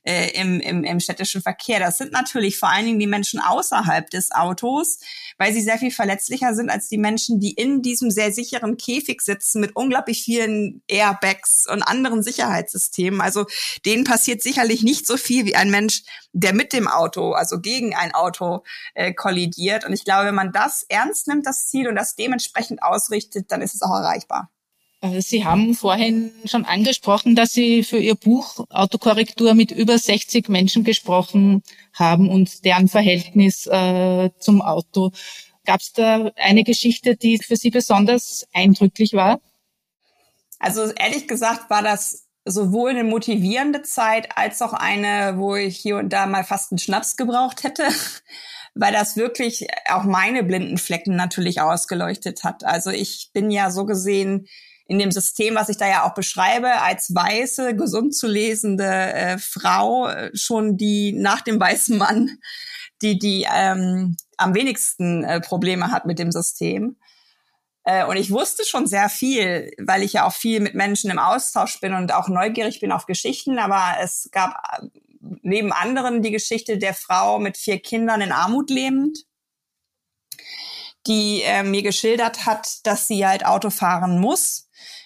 Äh, 0.06 0.30
im, 0.40 0.60
im, 0.60 0.84
im 0.84 1.00
städtischen 1.00 1.42
Verkehr. 1.42 1.80
Das 1.80 1.98
sind 1.98 2.12
natürlich 2.12 2.58
vor 2.58 2.70
allen 2.70 2.86
Dingen 2.86 3.00
die 3.00 3.08
Menschen 3.08 3.40
außerhalb 3.40 4.10
des 4.10 4.32
Autos, 4.32 5.00
weil 5.38 5.54
sie 5.54 5.62
sehr 5.62 5.78
viel 5.78 5.92
verletzlicher 5.92 6.54
sind 6.54 6.70
als 6.70 6.88
die 6.88 6.98
Menschen, 6.98 7.40
die 7.40 7.52
in 7.52 7.82
diesem 7.82 8.12
sehr 8.12 8.32
sicheren 8.32 8.78
Käfig 8.78 9.22
sitzen 9.22 9.62
mit 9.62 9.76
unglaublich 9.76 10.24
vielen 10.24 10.82
Airbags 10.88 11.66
und 11.72 11.82
anderen 11.82 12.24
Sicherheitssystemen. 12.24 13.22
Also 13.22 13.46
denen 13.86 14.04
passiert 14.04 14.42
sicherlich 14.42 14.84
nicht 14.84 15.08
so 15.08 15.18
viel 15.18 15.46
wie 15.46 15.56
ein 15.56 15.72
Mensch, 15.72 16.04
der 16.34 16.54
mit 16.54 16.74
dem 16.74 16.88
Auto, 16.88 17.32
also 17.32 17.60
gegen 17.60 17.96
ein 17.96 18.14
Auto 18.14 18.64
äh, 18.94 19.14
kollidiert. 19.14 19.86
Und 19.86 19.94
ich 19.94 20.04
glaube, 20.04 20.28
wenn 20.28 20.36
man 20.36 20.52
das 20.52 20.86
ernst 20.90 21.28
nimmt, 21.28 21.46
das 21.46 21.68
Ziel, 21.68 21.88
und 21.88 21.96
das 21.96 22.16
dementsprechend 22.16 22.84
ausrichtet, 22.84 23.52
dann 23.52 23.62
ist 23.62 23.76
es 23.76 23.82
auch 23.82 23.96
erreichbar. 23.96 24.50
Äh, 25.06 25.22
Sie 25.22 25.46
haben 25.46 25.74
vorhin 25.74 26.32
schon 26.46 26.66
angesprochen, 26.66 27.36
dass 27.36 27.52
Sie 27.52 27.84
für 27.84 27.98
Ihr 27.98 28.16
Buch 28.16 28.66
Autokorrektur 28.70 29.54
mit 29.54 29.72
über 29.72 29.98
60 29.98 30.50
Menschen 30.50 30.84
gesprochen 30.84 31.64
haben 31.94 32.30
und 32.30 32.66
deren 32.66 32.88
Verhältnis 32.88 33.68
äh, 33.68 34.30
zum 34.40 34.62
Auto. 34.62 35.12
Gab 35.66 35.82
es 35.82 35.94
da 35.94 36.32
eine 36.36 36.64
Geschichte, 36.64 37.16
die 37.16 37.40
für 37.40 37.56
Sie 37.56 37.72
besonders 37.72 38.48
eindrücklich 38.54 39.14
war? 39.14 39.40
Also 40.60 40.92
ehrlich 40.92 41.28
gesagt 41.28 41.70
war 41.70 41.82
das 41.82 42.28
sowohl 42.46 42.92
eine 42.92 43.04
motivierende 43.04 43.82
Zeit 43.82 44.38
als 44.38 44.62
auch 44.62 44.74
eine, 44.74 45.38
wo 45.38 45.56
ich 45.56 45.78
hier 45.78 45.98
und 45.98 46.14
da 46.14 46.28
mal 46.28 46.44
fast 46.44 46.72
einen 46.72 46.80
Schnaps 46.80 47.18
gebraucht 47.18 47.64
hätte, 47.64 47.88
weil 48.76 48.94
das 48.94 49.18
wirklich 49.18 49.68
auch 49.90 50.04
meine 50.04 50.44
blinden 50.44 50.78
Flecken 50.78 51.16
natürlich 51.16 51.62
ausgeleuchtet 51.62 52.44
hat. 52.44 52.64
Also 52.64 52.92
ich 52.92 53.32
bin 53.34 53.50
ja 53.50 53.72
so 53.72 53.86
gesehen 53.86 54.48
in 54.88 55.00
dem 55.00 55.12
System, 55.12 55.56
was 55.56 55.70
ich 55.70 55.78
da 55.78 55.88
ja 55.88 56.04
auch 56.04 56.14
beschreibe, 56.14 56.82
als 56.82 57.14
weiße, 57.14 57.76
gesund 57.76 58.16
zu 58.16 58.28
lesende 58.28 58.86
äh, 58.86 59.38
Frau 59.38 60.08
äh, 60.08 60.32
schon 60.36 60.78
die 60.78 61.12
nach 61.14 61.42
dem 61.42 61.60
weißen 61.60 61.98
Mann, 61.98 62.38
die 63.02 63.18
die 63.18 63.48
ähm, 63.52 64.16
am 64.38 64.54
wenigsten 64.54 65.24
äh, 65.24 65.42
Probleme 65.42 65.92
hat 65.92 66.06
mit 66.06 66.20
dem 66.20 66.32
System. 66.32 66.98
Äh, 67.84 68.06
und 68.06 68.18
ich 68.18 68.32
wusste 68.32 68.64
schon 68.66 68.88
sehr 68.88 69.10
viel, 69.10 69.72
weil 69.78 70.04
ich 70.04 70.14
ja 70.14 70.26
auch 70.26 70.34
viel 70.34 70.60
mit 70.60 70.76
Menschen 70.76 71.12
im 71.12 71.20
Austausch 71.20 71.80
bin 71.80 71.94
und 71.94 72.14
auch 72.14 72.28
neugierig 72.28 72.80
bin 72.80 72.92
auf 72.92 73.06
Geschichten. 73.06 73.60
Aber 73.60 73.98
es 74.02 74.30
gab 74.32 74.62
äh, 74.82 74.88
neben 75.42 75.72
anderen 75.72 76.22
die 76.22 76.32
Geschichte 76.32 76.78
der 76.78 76.94
Frau 76.94 77.40
mit 77.40 77.58
vier 77.58 77.80
Kindern 77.80 78.22
in 78.22 78.32
Armut 78.32 78.70
lebend, 78.70 79.26
die 81.08 81.42
äh, 81.44 81.64
mir 81.64 81.84
geschildert 81.84 82.46
hat, 82.46 82.86
dass 82.86 83.08
sie 83.08 83.26
halt 83.26 83.46
Auto 83.46 83.70
fahren 83.70 84.20
muss, 84.20 84.65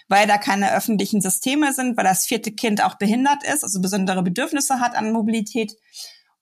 weil 0.09 0.27
da 0.27 0.37
keine 0.37 0.73
öffentlichen 0.73 1.21
Systeme 1.21 1.71
sind, 1.73 1.95
weil 1.95 2.03
das 2.03 2.25
vierte 2.25 2.51
Kind 2.51 2.83
auch 2.83 2.95
behindert 2.95 3.43
ist, 3.43 3.63
also 3.63 3.79
besondere 3.79 4.21
Bedürfnisse 4.21 4.81
hat 4.81 4.95
an 4.95 5.13
Mobilität 5.13 5.77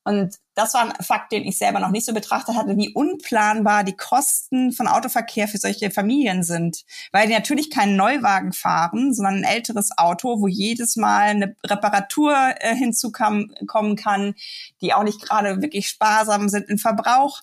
und 0.07 0.39
das 0.55 0.73
war 0.73 0.83
ein 0.83 1.03
Fakt, 1.03 1.33
den 1.33 1.43
ich 1.43 1.57
selber 1.57 1.81
noch 1.81 1.89
nicht 1.89 2.05
so 2.05 2.13
betrachtet 2.13 2.55
hatte, 2.55 2.77
wie 2.77 2.93
unplanbar 2.93 3.83
die 3.83 3.97
Kosten 3.97 4.71
von 4.71 4.87
Autoverkehr 4.87 5.49
für 5.49 5.57
solche 5.57 5.91
Familien 5.91 6.43
sind. 6.43 6.85
Weil 7.11 7.27
die 7.27 7.33
natürlich 7.33 7.69
keinen 7.69 7.97
Neuwagen 7.97 8.53
fahren, 8.53 9.13
sondern 9.13 9.35
ein 9.35 9.43
älteres 9.43 9.97
Auto, 9.97 10.39
wo 10.39 10.47
jedes 10.47 10.95
Mal 10.95 11.31
eine 11.31 11.57
Reparatur 11.65 12.33
äh, 12.59 12.73
hinzukommen 12.73 13.97
kann, 13.97 14.33
die 14.79 14.93
auch 14.93 15.03
nicht 15.03 15.21
gerade 15.21 15.61
wirklich 15.61 15.89
sparsam 15.89 16.47
sind 16.47 16.69
im 16.69 16.77
Verbrauch. 16.77 17.41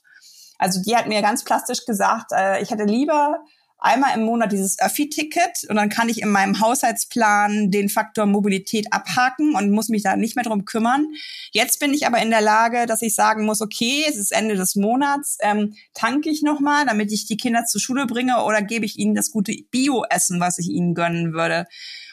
Also 0.56 0.80
die 0.80 0.96
hat 0.96 1.06
mir 1.06 1.20
ganz 1.20 1.44
plastisch 1.44 1.84
gesagt, 1.84 2.32
äh, 2.32 2.62
ich 2.62 2.70
hätte 2.70 2.84
lieber 2.84 3.44
einmal 3.78 4.16
im 4.16 4.24
Monat 4.24 4.52
dieses 4.52 4.78
Öffi-Ticket 4.78 5.66
und 5.68 5.76
dann 5.76 5.88
kann 5.88 6.08
ich 6.08 6.22
in 6.22 6.30
meinem 6.30 6.60
Haushaltsplan 6.60 7.70
den 7.70 7.88
Faktor 7.88 8.26
Mobilität 8.26 8.92
abhaken 8.92 9.54
und 9.54 9.70
muss 9.70 9.88
mich 9.88 10.02
da 10.02 10.16
nicht 10.16 10.36
mehr 10.36 10.44
drum 10.44 10.64
kümmern. 10.64 11.06
Jetzt 11.52 11.80
bin 11.80 11.92
ich 11.92 12.06
aber 12.06 12.18
in 12.22 12.30
der 12.30 12.40
Lage, 12.40 12.86
dass 12.86 13.02
ich 13.02 13.14
sagen 13.14 13.44
muss, 13.44 13.60
okay, 13.60 14.04
es 14.08 14.16
ist 14.16 14.32
Ende 14.32 14.54
des 14.56 14.74
Monats, 14.74 15.36
ähm, 15.40 15.74
tanke 15.92 16.30
ich 16.30 16.42
nochmal, 16.42 16.86
damit 16.86 17.12
ich 17.12 17.26
die 17.26 17.36
Kinder 17.36 17.64
zur 17.66 17.80
Schule 17.80 18.06
bringe 18.06 18.44
oder 18.44 18.62
gebe 18.62 18.86
ich 18.86 18.98
ihnen 18.98 19.14
das 19.14 19.30
gute 19.30 19.54
Bio-Essen, 19.70 20.40
was 20.40 20.58
ich 20.58 20.68
ihnen 20.68 20.94
gönnen 20.94 21.32
würde. 21.34 21.66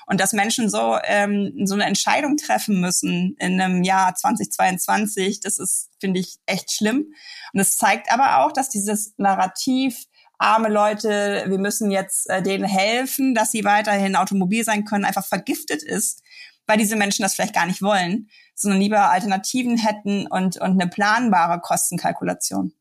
Und 0.08 0.20
dass 0.20 0.34
Menschen 0.34 0.70
so, 0.70 0.98
ähm, 1.06 1.54
so 1.64 1.74
eine 1.74 1.86
Entscheidung 1.86 2.36
treffen 2.36 2.82
müssen 2.82 3.38
in 3.40 3.62
einem 3.62 3.84
Jahr 3.84 4.14
2022, 4.14 5.40
das 5.40 5.58
ist, 5.58 5.90
finde 6.02 6.20
ich, 6.20 6.36
echt 6.46 6.72
schlimm. 6.72 7.14
Und 7.54 7.60
es 7.62 7.78
zeigt 7.78 8.12
aber 8.12 8.40
auch, 8.40 8.52
dass 8.52 8.68
dieses 8.68 9.14
Narrativ 9.18 10.06
arme 10.42 10.70
Leute, 10.70 11.46
wir 11.48 11.60
müssen 11.60 11.92
jetzt 11.92 12.30
äh, 12.30 12.42
denen 12.42 12.66
helfen, 12.66 13.36
dass 13.36 13.52
sie 13.52 13.64
weiterhin 13.64 14.16
automobil 14.16 14.64
sein 14.64 14.86
können, 14.86 15.06
einfach 15.06 15.26
vergiftet 15.26 15.84
ist, 15.84 16.24
weil 16.66 16.78
diese 16.78 16.96
Menschen 16.96 17.24
das 17.24 17.36
vielleicht 17.36 17.54
gar 17.54 17.68
nicht 17.68 17.82
wollen, 17.82 18.30
sondern 18.56 18.82
lieber 18.82 19.10
Alternativen 19.10 19.78
hätten 19.78 20.28
und, 20.28 20.58
und 20.58 20.82
eine 20.82 20.88
planbare 20.88 21.60
Kostenkalkulation. 21.62 22.74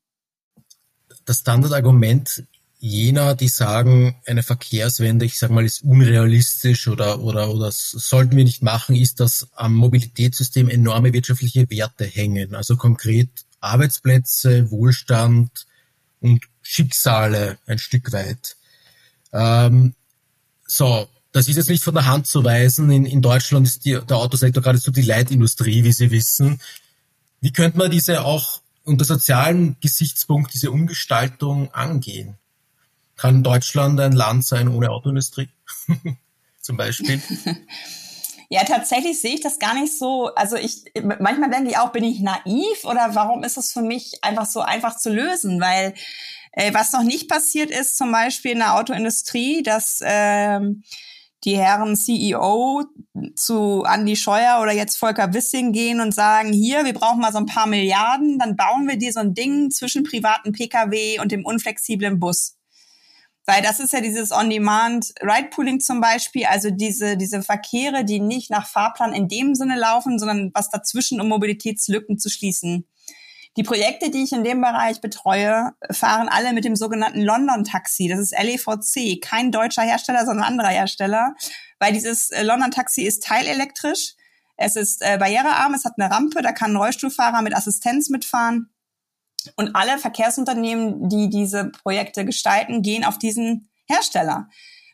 Das 1.26 1.40
Standardargument 1.40 2.44
jener, 2.78 3.34
die 3.34 3.48
sagen, 3.48 4.16
eine 4.24 4.42
Verkehrswende, 4.42 5.26
ich 5.26 5.38
sag 5.38 5.50
mal, 5.50 5.66
ist 5.66 5.82
unrealistisch 5.82 6.88
oder, 6.88 7.20
oder, 7.20 7.54
oder 7.54 7.70
sollten 7.70 8.36
wir 8.36 8.44
nicht 8.44 8.62
machen, 8.62 8.96
ist, 8.96 9.20
dass 9.20 9.48
am 9.54 9.74
Mobilitätssystem 9.74 10.70
enorme 10.70 11.12
wirtschaftliche 11.12 11.68
Werte 11.68 12.06
hängen. 12.06 12.54
Also 12.54 12.76
konkret 12.76 13.28
Arbeitsplätze, 13.60 14.70
Wohlstand 14.70 15.66
und 16.20 16.40
Schicksale 16.70 17.59
ein 17.66 17.80
Stück 17.80 18.12
weit. 18.12 18.56
Ähm, 19.33 19.94
so, 20.68 21.09
das 21.33 21.48
ist 21.48 21.56
jetzt 21.56 21.68
nicht 21.68 21.83
von 21.83 21.94
der 21.94 22.06
Hand 22.06 22.28
zu 22.28 22.44
weisen. 22.44 22.88
In, 22.90 23.06
in 23.06 23.22
Deutschland 23.22 23.66
ist 23.66 23.85
die, 23.85 23.98
der 24.09 24.16
Autosektor 24.18 24.62
geradezu 24.62 24.92
die 24.92 25.02
Leitindustrie, 25.02 25.83
wie 25.83 25.90
Sie 25.90 26.12
wissen. 26.12 26.61
Wie 27.40 27.52
könnte 27.52 27.76
man 27.76 27.90
diese 27.90 28.24
auch 28.24 28.61
unter 28.85 29.04
sozialen 29.04 29.78
Gesichtspunkt, 29.80 30.54
diese 30.54 30.70
Umgestaltung 30.70 31.74
angehen? 31.74 32.37
Kann 33.16 33.42
Deutschland 33.42 33.98
ein 33.98 34.12
Land 34.12 34.46
sein 34.46 34.68
ohne 34.68 34.90
Autoindustrie? 34.90 35.48
Zum 36.61 36.76
Beispiel. 36.76 37.20
Ja, 38.52 38.64
tatsächlich 38.64 39.20
sehe 39.20 39.35
ich 39.35 39.42
das 39.42 39.61
gar 39.61 39.74
nicht 39.74 39.96
so. 39.96 40.35
Also 40.35 40.56
ich 40.56 40.83
manchmal 41.20 41.50
denke 41.50 41.70
ich 41.70 41.78
auch, 41.78 41.92
bin 41.92 42.02
ich 42.02 42.18
naiv 42.18 42.85
oder 42.85 43.14
warum 43.14 43.44
ist 43.44 43.56
es 43.56 43.72
für 43.72 43.80
mich 43.80 44.24
einfach 44.24 44.44
so 44.44 44.59
einfach 44.61 44.96
zu 44.96 45.09
lösen? 45.09 45.61
Weil 45.61 45.94
äh, 46.52 46.72
was 46.74 46.92
noch 46.92 47.02
nicht 47.02 47.28
passiert 47.28 47.70
ist, 47.70 47.96
zum 47.96 48.12
Beispiel 48.12 48.52
in 48.52 48.58
der 48.58 48.76
Autoindustrie, 48.76 49.62
dass 49.62 50.00
ähm, 50.02 50.82
die 51.44 51.56
Herren 51.56 51.96
CEO 51.96 52.84
zu 53.34 53.84
Andy 53.88 54.16
Scheuer 54.16 54.60
oder 54.60 54.72
jetzt 54.72 54.96
Volker 54.96 55.32
Wissing 55.32 55.72
gehen 55.72 56.00
und 56.00 56.12
sagen, 56.12 56.52
hier, 56.52 56.84
wir 56.84 56.92
brauchen 56.92 57.20
mal 57.20 57.32
so 57.32 57.38
ein 57.38 57.46
paar 57.46 57.66
Milliarden, 57.66 58.38
dann 58.38 58.56
bauen 58.56 58.86
wir 58.86 58.96
dir 58.96 59.12
so 59.12 59.20
ein 59.20 59.34
Ding 59.34 59.70
zwischen 59.70 60.04
privaten 60.04 60.52
Pkw 60.52 61.18
und 61.20 61.32
dem 61.32 61.44
unflexiblen 61.44 62.20
Bus. 62.20 62.56
Weil 63.46 63.62
das 63.62 63.80
ist 63.80 63.92
ja 63.92 64.00
dieses 64.00 64.32
On-Demand-Ride-Pooling 64.32 65.80
zum 65.80 66.00
Beispiel, 66.00 66.44
also 66.44 66.70
diese, 66.70 67.16
diese 67.16 67.42
Verkehre, 67.42 68.04
die 68.04 68.20
nicht 68.20 68.50
nach 68.50 68.68
Fahrplan 68.68 69.14
in 69.14 69.28
dem 69.28 69.54
Sinne 69.54 69.78
laufen, 69.78 70.18
sondern 70.18 70.50
was 70.54 70.68
dazwischen, 70.68 71.20
um 71.20 71.28
Mobilitätslücken 71.28 72.18
zu 72.18 72.28
schließen. 72.28 72.86
Die 73.56 73.62
Projekte, 73.64 74.10
die 74.10 74.22
ich 74.22 74.32
in 74.32 74.44
dem 74.44 74.60
Bereich 74.60 75.00
betreue, 75.00 75.72
fahren 75.90 76.28
alle 76.28 76.52
mit 76.52 76.64
dem 76.64 76.76
sogenannten 76.76 77.20
London 77.20 77.64
Taxi. 77.64 78.08
Das 78.08 78.20
ist 78.20 78.32
LEVC, 78.32 79.20
kein 79.20 79.50
deutscher 79.50 79.82
Hersteller, 79.82 80.24
sondern 80.24 80.46
anderer 80.46 80.68
Hersteller, 80.68 81.34
weil 81.78 81.92
dieses 81.92 82.30
äh, 82.30 82.42
London 82.42 82.70
Taxi 82.70 83.02
ist 83.02 83.24
teilelektrisch. 83.24 84.14
Es 84.56 84.76
ist 84.76 85.02
äh, 85.02 85.18
barrierearm, 85.18 85.74
es 85.74 85.84
hat 85.84 85.94
eine 85.98 86.10
Rampe, 86.10 86.42
da 86.42 86.52
kann 86.52 86.72
ein 86.72 86.76
Rollstuhlfahrer 86.76 87.42
mit 87.42 87.56
Assistenz 87.56 88.08
mitfahren. 88.08 88.70
Und 89.56 89.74
alle 89.74 89.98
Verkehrsunternehmen, 89.98 91.08
die 91.08 91.30
diese 91.30 91.70
Projekte 91.82 92.24
gestalten, 92.24 92.82
gehen 92.82 93.04
auf 93.04 93.18
diesen 93.18 93.70
Hersteller 93.86 94.48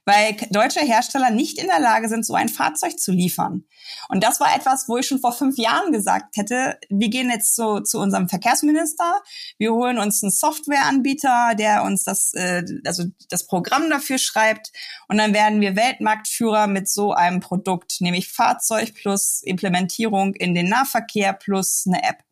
weil 0.07 0.37
deutsche 0.51 0.81
Hersteller 0.81 1.31
nicht 1.31 1.59
in 1.59 1.67
der 1.67 1.81
Lage 1.81 2.09
sind, 2.09 2.25
so 2.25 2.35
ein 2.35 2.49
Fahrzeug 2.49 2.99
zu 2.99 3.11
liefern. 3.11 3.65
Und 4.09 4.23
das 4.23 4.39
war 4.39 4.55
etwas, 4.55 4.89
wo 4.89 4.97
ich 4.97 5.07
schon 5.07 5.19
vor 5.19 5.33
fünf 5.33 5.59
Jahren 5.59 5.93
gesagt 5.93 6.37
hätte, 6.37 6.79
wir 6.89 7.09
gehen 7.09 7.29
jetzt 7.29 7.57
so 7.57 7.81
zu 7.81 7.99
unserem 7.99 8.29
Verkehrsminister, 8.29 9.21
wir 9.59 9.73
holen 9.73 9.99
uns 9.99 10.23
einen 10.23 10.31
Softwareanbieter, 10.31 11.55
der 11.59 11.83
uns 11.83 12.05
das, 12.05 12.33
äh, 12.35 12.63
also 12.85 13.05
das 13.31 13.47
Programm 13.49 13.91
dafür 13.91 14.19
schreibt 14.19 14.71
und 15.09 15.19
dann 15.19 15.35
werden 15.35 15.61
wir 15.61 15.75
Weltmarktführer 15.75 16.69
mit 16.69 16.89
so 16.89 17.13
einem 17.13 17.41
Produkt, 17.41 18.01
nämlich 18.01 18.33
Fahrzeug 18.33 18.95
plus 18.95 19.43
Implementierung 19.43 20.35
in 20.35 20.55
den 20.55 20.69
Nahverkehr 20.69 21.33
plus 21.33 21.85
eine 21.87 22.05
App. 22.05 22.26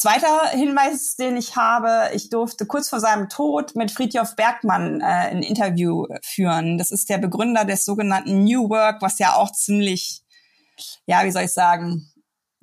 Zweiter 0.00 0.48
Hinweis, 0.52 1.16
den 1.16 1.36
ich 1.36 1.56
habe, 1.56 2.08
ich 2.14 2.30
durfte 2.30 2.64
kurz 2.64 2.88
vor 2.88 3.00
seinem 3.00 3.28
Tod 3.28 3.76
mit 3.76 3.90
Friedhof 3.90 4.34
Bergmann 4.34 5.02
äh, 5.02 5.04
ein 5.04 5.42
Interview 5.42 6.06
führen. 6.22 6.78
Das 6.78 6.90
ist 6.90 7.10
der 7.10 7.18
Begründer 7.18 7.66
des 7.66 7.84
sogenannten 7.84 8.44
New 8.44 8.70
Work, 8.70 9.02
was 9.02 9.18
ja 9.18 9.34
auch 9.34 9.52
ziemlich, 9.52 10.22
ja, 11.04 11.22
wie 11.26 11.30
soll 11.30 11.42
ich 11.42 11.52
sagen, 11.52 12.10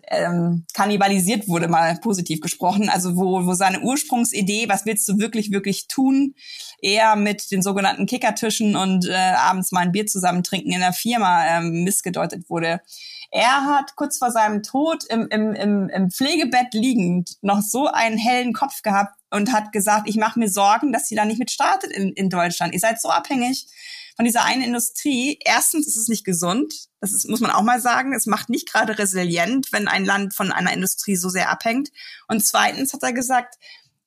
ähm, 0.08 0.66
kannibalisiert 0.74 1.48
wurde, 1.48 1.68
mal 1.68 2.00
positiv 2.00 2.42
gesprochen. 2.42 2.90
Also 2.90 3.16
wo, 3.16 3.46
wo 3.46 3.54
seine 3.54 3.82
Ursprungsidee, 3.82 4.68
was 4.68 4.88
willst 4.88 5.08
du 5.08 5.20
wirklich, 5.20 5.52
wirklich 5.52 5.88
tun, 5.88 6.34
eher 6.82 7.16
mit 7.16 7.52
den 7.52 7.62
sogenannten 7.62 8.08
Kickertischen 8.08 8.76
und 8.76 9.08
äh, 9.08 9.14
abends 9.14 9.72
mal 9.72 9.82
ein 9.82 9.92
Bier 9.92 10.08
zusammen 10.08 10.42
trinken 10.42 10.72
in 10.72 10.80
der 10.80 10.94
Firma 10.94 11.46
ähm, 11.46 11.84
missgedeutet 11.84 12.50
wurde. 12.50 12.82
Er 13.32 13.66
hat 13.66 13.96
kurz 13.96 14.18
vor 14.18 14.32
seinem 14.32 14.64
Tod 14.64 15.04
im, 15.06 15.28
im, 15.30 15.54
im, 15.54 15.90
im 15.90 16.12
Pflegebett 16.12 16.74
liegend 16.74 17.38
noch 17.42 17.62
so 17.62 17.88
einen 17.88 18.18
hellen 18.18 18.54
Kopf 18.54 18.82
gehabt 18.82 19.14
und 19.30 19.52
hat 19.52 19.72
gesagt, 19.72 20.08
ich 20.08 20.16
mache 20.16 20.40
mir 20.40 20.50
Sorgen, 20.50 20.94
dass 20.94 21.08
sie 21.08 21.16
da 21.16 21.26
nicht 21.26 21.40
mit 21.40 21.52
startet 21.52 21.92
in, 21.92 22.14
in 22.14 22.30
Deutschland. 22.30 22.74
Ihr 22.74 22.80
seid 22.80 23.02
so 23.02 23.10
abhängig 23.10 23.68
von 24.16 24.26
dieser 24.26 24.46
einen 24.46 24.64
Industrie. 24.64 25.40
Erstens 25.44 25.88
ist 25.88 25.98
es 25.98 26.08
nicht 26.08 26.26
gesund. 26.26 26.74
Das 27.02 27.14
ist, 27.14 27.30
muss 27.30 27.42
man 27.42 27.52
auch 27.52 27.62
mal 27.62 27.82
sagen. 27.82 28.14
Es 28.14 28.26
macht 28.26 28.50
nicht 28.50 28.72
gerade 28.72 28.98
resilient, 28.98 29.72
wenn 29.72 29.88
ein 29.88 30.06
Land 30.06 30.34
von 30.34 30.52
einer 30.52 30.74
Industrie 30.74 31.16
so 31.16 31.30
sehr 31.30 31.50
abhängt. 31.50 31.90
Und 32.28 32.46
zweitens 32.46 32.94
hat 32.94 33.04
er 33.04 33.14
gesagt, 33.14 33.56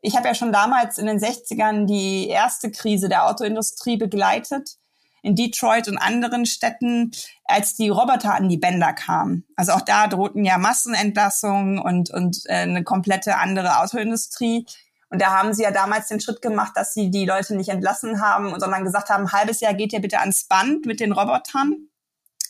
ich 0.01 0.17
habe 0.17 0.29
ja 0.29 0.35
schon 0.35 0.51
damals 0.51 0.97
in 0.97 1.07
den 1.07 1.19
60ern 1.19 1.87
die 1.87 2.29
erste 2.29 2.71
Krise 2.71 3.09
der 3.11 3.27
Autoindustrie 3.27 3.99
begleitet 3.99 4.80
in 5.23 5.37
Detroit 5.37 5.89
und 5.89 5.99
anderen 5.99 6.47
Städten, 6.47 7.11
als 7.45 7.75
die 7.75 7.89
Roboter 7.89 8.35
an 8.35 8.49
die 8.49 8.57
Bänder 8.57 8.93
kamen. 8.93 9.47
Also 9.57 9.73
auch 9.73 9.83
da 9.83 10.07
drohten 10.07 10.45
ja 10.45 10.59
Massenentlassungen 10.59 11.79
und, 11.79 12.11
und 12.11 12.43
äh, 12.47 12.55
eine 12.55 12.85
komplette 12.85 13.37
andere 13.37 13.81
Autoindustrie. 13.81 14.67
Und 15.11 15.21
da 15.21 15.31
haben 15.31 15.53
sie 15.53 15.65
ja 15.65 15.73
damals 15.73 16.09
den 16.09 16.21
Schritt 16.21 16.41
gemacht, 16.41 16.73
dass 16.77 16.95
sie 16.95 17.11
die 17.11 17.27
Leute 17.27 17.57
nicht 17.57 17.69
entlassen 17.69 18.21
haben, 18.21 18.59
sondern 18.59 18.85
gesagt 18.85 19.11
haben, 19.11 19.33
halbes 19.33 19.61
Jahr 19.61 19.75
geht 19.75 19.93
ihr 19.93 20.01
bitte 20.01 20.21
ans 20.21 20.45
Band 20.45 20.87
mit 20.87 21.01
den 21.01 21.13
Robotern. 21.13 21.89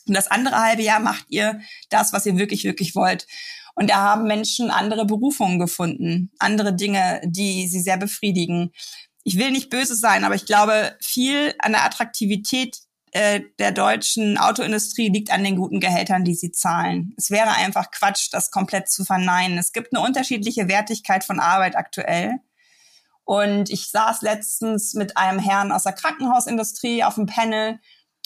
Und 0.07 0.15
das 0.15 0.29
andere 0.29 0.57
halbe 0.61 0.83
Jahr 0.83 0.99
macht 0.99 1.25
ihr 1.29 1.59
das, 1.89 2.13
was 2.13 2.25
ihr 2.25 2.37
wirklich, 2.37 2.63
wirklich 2.63 2.95
wollt. 2.95 3.27
Und 3.73 3.89
da 3.89 3.95
haben 3.95 4.23
Menschen 4.23 4.69
andere 4.69 5.05
Berufungen 5.05 5.59
gefunden, 5.59 6.31
andere 6.39 6.75
Dinge, 6.75 7.21
die 7.25 7.67
sie 7.67 7.79
sehr 7.79 7.97
befriedigen 7.97 8.71
ich 9.23 9.37
will 9.37 9.51
nicht 9.51 9.69
böse 9.69 9.95
sein, 9.95 10.23
aber 10.23 10.35
ich 10.35 10.45
glaube, 10.45 10.95
viel 11.01 11.53
an 11.59 11.73
der 11.73 11.83
Attraktivität 11.83 12.77
äh, 13.11 13.41
der 13.59 13.71
deutschen 13.71 14.37
Autoindustrie 14.37 15.09
liegt 15.09 15.31
an 15.31 15.43
den 15.43 15.57
guten 15.57 15.79
Gehältern, 15.79 16.23
die 16.23 16.35
sie 16.35 16.51
zahlen. 16.51 17.13
Es 17.17 17.29
wäre 17.29 17.51
einfach 17.51 17.91
Quatsch, 17.91 18.29
das 18.31 18.51
komplett 18.51 18.89
zu 18.89 19.03
verneinen. 19.03 19.57
Es 19.57 19.73
gibt 19.73 19.93
eine 19.93 20.05
unterschiedliche 20.05 20.69
Wertigkeit 20.69 21.23
von 21.23 21.39
Arbeit 21.39 21.75
aktuell. 21.75 22.35
Und 23.23 23.69
ich 23.69 23.89
saß 23.89 24.21
letztens 24.21 24.93
mit 24.93 25.17
einem 25.17 25.39
Herrn 25.39 25.71
aus 25.71 25.83
der 25.83 25.93
Krankenhausindustrie 25.93 27.03
auf 27.03 27.15
dem 27.15 27.27
Panel 27.27 27.79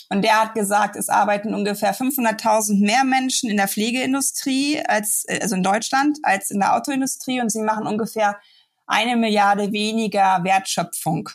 und 0.08 0.22
der 0.22 0.40
hat 0.40 0.54
gesagt, 0.54 0.96
es 0.96 1.08
arbeiten 1.08 1.52
ungefähr 1.52 1.94
500.000 1.94 2.84
mehr 2.84 3.04
Menschen 3.04 3.50
in 3.50 3.56
der 3.56 3.68
Pflegeindustrie 3.68 4.80
als, 4.86 5.24
also 5.28 5.56
in 5.56 5.64
Deutschland, 5.64 6.18
als 6.22 6.50
in 6.50 6.60
der 6.60 6.76
Autoindustrie 6.76 7.40
und 7.40 7.50
sie 7.50 7.62
machen 7.62 7.86
ungefähr 7.86 8.38
eine 8.86 9.16
Milliarde 9.16 9.72
weniger 9.72 10.42
Wertschöpfung. 10.44 11.28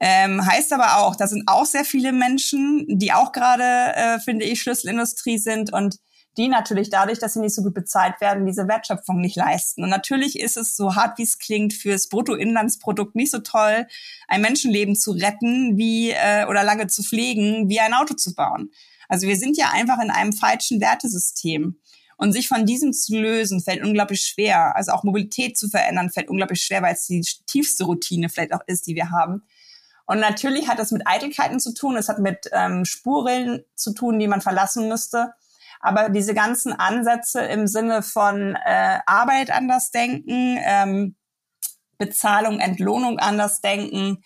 Ähm, 0.00 0.44
heißt 0.44 0.72
aber 0.72 0.98
auch, 0.98 1.14
da 1.14 1.26
sind 1.26 1.44
auch 1.46 1.66
sehr 1.66 1.84
viele 1.84 2.12
Menschen, 2.12 2.86
die 2.88 3.12
auch 3.12 3.32
gerade, 3.32 3.94
äh, 3.94 4.18
finde 4.18 4.46
ich, 4.46 4.62
Schlüsselindustrie 4.62 5.36
sind 5.36 5.72
und 5.72 5.96
die 6.36 6.48
natürlich 6.48 6.90
dadurch, 6.90 7.18
dass 7.18 7.34
sie 7.34 7.40
nicht 7.40 7.54
so 7.54 7.62
gut 7.62 7.74
bezahlt 7.74 8.20
werden, 8.20 8.46
diese 8.46 8.68
Wertschöpfung 8.68 9.20
nicht 9.20 9.36
leisten. 9.36 9.82
Und 9.82 9.90
natürlich 9.90 10.38
ist 10.38 10.56
es 10.56 10.76
so 10.76 10.94
hart, 10.94 11.18
wie 11.18 11.24
es 11.24 11.38
klingt, 11.38 11.74
fürs 11.74 12.08
Bruttoinlandsprodukt 12.08 13.14
nicht 13.14 13.30
so 13.30 13.40
toll, 13.40 13.86
ein 14.28 14.40
Menschenleben 14.40 14.94
zu 14.96 15.10
retten, 15.12 15.76
wie 15.76 16.10
äh, 16.10 16.46
oder 16.46 16.62
lange 16.62 16.86
zu 16.86 17.02
pflegen, 17.02 17.68
wie 17.68 17.80
ein 17.80 17.94
Auto 17.94 18.14
zu 18.14 18.34
bauen. 18.34 18.70
Also 19.08 19.26
wir 19.26 19.36
sind 19.36 19.58
ja 19.58 19.70
einfach 19.72 20.00
in 20.00 20.10
einem 20.10 20.32
falschen 20.32 20.80
Wertesystem. 20.80 21.80
Und 22.20 22.34
sich 22.34 22.48
von 22.48 22.66
diesem 22.66 22.92
zu 22.92 23.18
lösen, 23.18 23.62
fällt 23.62 23.82
unglaublich 23.82 24.20
schwer. 24.20 24.76
Also 24.76 24.92
auch 24.92 25.04
Mobilität 25.04 25.56
zu 25.56 25.70
verändern, 25.70 26.10
fällt 26.10 26.28
unglaublich 26.28 26.62
schwer, 26.62 26.82
weil 26.82 26.92
es 26.92 27.06
die 27.06 27.24
tiefste 27.46 27.84
Routine 27.84 28.28
vielleicht 28.28 28.52
auch 28.52 28.60
ist, 28.66 28.86
die 28.86 28.94
wir 28.94 29.10
haben. 29.10 29.42
Und 30.04 30.20
natürlich 30.20 30.68
hat 30.68 30.78
das 30.78 30.90
mit 30.90 31.06
Eitelkeiten 31.06 31.60
zu 31.60 31.72
tun, 31.72 31.96
es 31.96 32.10
hat 32.10 32.18
mit 32.18 32.50
ähm, 32.52 32.84
Spuren 32.84 33.62
zu 33.74 33.94
tun, 33.94 34.18
die 34.18 34.28
man 34.28 34.42
verlassen 34.42 34.86
müsste. 34.86 35.32
Aber 35.80 36.10
diese 36.10 36.34
ganzen 36.34 36.74
Ansätze 36.74 37.40
im 37.40 37.66
Sinne 37.66 38.02
von 38.02 38.54
äh, 38.66 38.98
Arbeit 39.06 39.50
anders 39.50 39.90
denken, 39.90 40.58
ähm, 40.62 41.16
Bezahlung, 41.96 42.60
Entlohnung 42.60 43.18
anders 43.18 43.62
denken, 43.62 44.22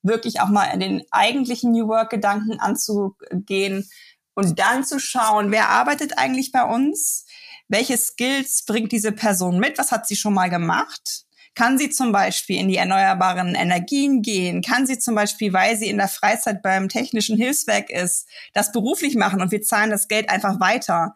wirklich 0.00 0.40
auch 0.40 0.48
mal 0.48 0.68
in 0.72 0.80
den 0.80 1.04
eigentlichen 1.10 1.72
New 1.72 1.88
Work-Gedanken 1.88 2.58
anzugehen 2.58 3.86
und 4.34 4.58
dann 4.58 4.84
zu 4.84 4.98
schauen, 4.98 5.50
wer 5.50 5.68
arbeitet 5.68 6.18
eigentlich 6.18 6.52
bei 6.52 6.64
uns, 6.64 7.23
welche 7.68 7.96
Skills 7.96 8.64
bringt 8.66 8.92
diese 8.92 9.12
Person 9.12 9.58
mit, 9.58 9.78
was 9.78 9.92
hat 9.92 10.06
sie 10.06 10.16
schon 10.16 10.34
mal 10.34 10.50
gemacht 10.50 11.24
kann 11.54 11.78
sie 11.78 11.90
zum 11.90 12.12
Beispiel 12.12 12.58
in 12.58 12.68
die 12.68 12.76
erneuerbaren 12.76 13.54
Energien 13.54 14.22
gehen? 14.22 14.60
Kann 14.60 14.86
sie 14.86 14.98
zum 14.98 15.14
Beispiel, 15.14 15.52
weil 15.52 15.76
sie 15.76 15.88
in 15.88 15.98
der 15.98 16.08
Freizeit 16.08 16.62
beim 16.62 16.88
technischen 16.88 17.36
Hilfswerk 17.36 17.90
ist, 17.90 18.26
das 18.52 18.72
beruflich 18.72 19.14
machen 19.14 19.40
und 19.40 19.52
wir 19.52 19.62
zahlen 19.62 19.90
das 19.90 20.08
Geld 20.08 20.28
einfach 20.28 20.58
weiter? 20.60 21.14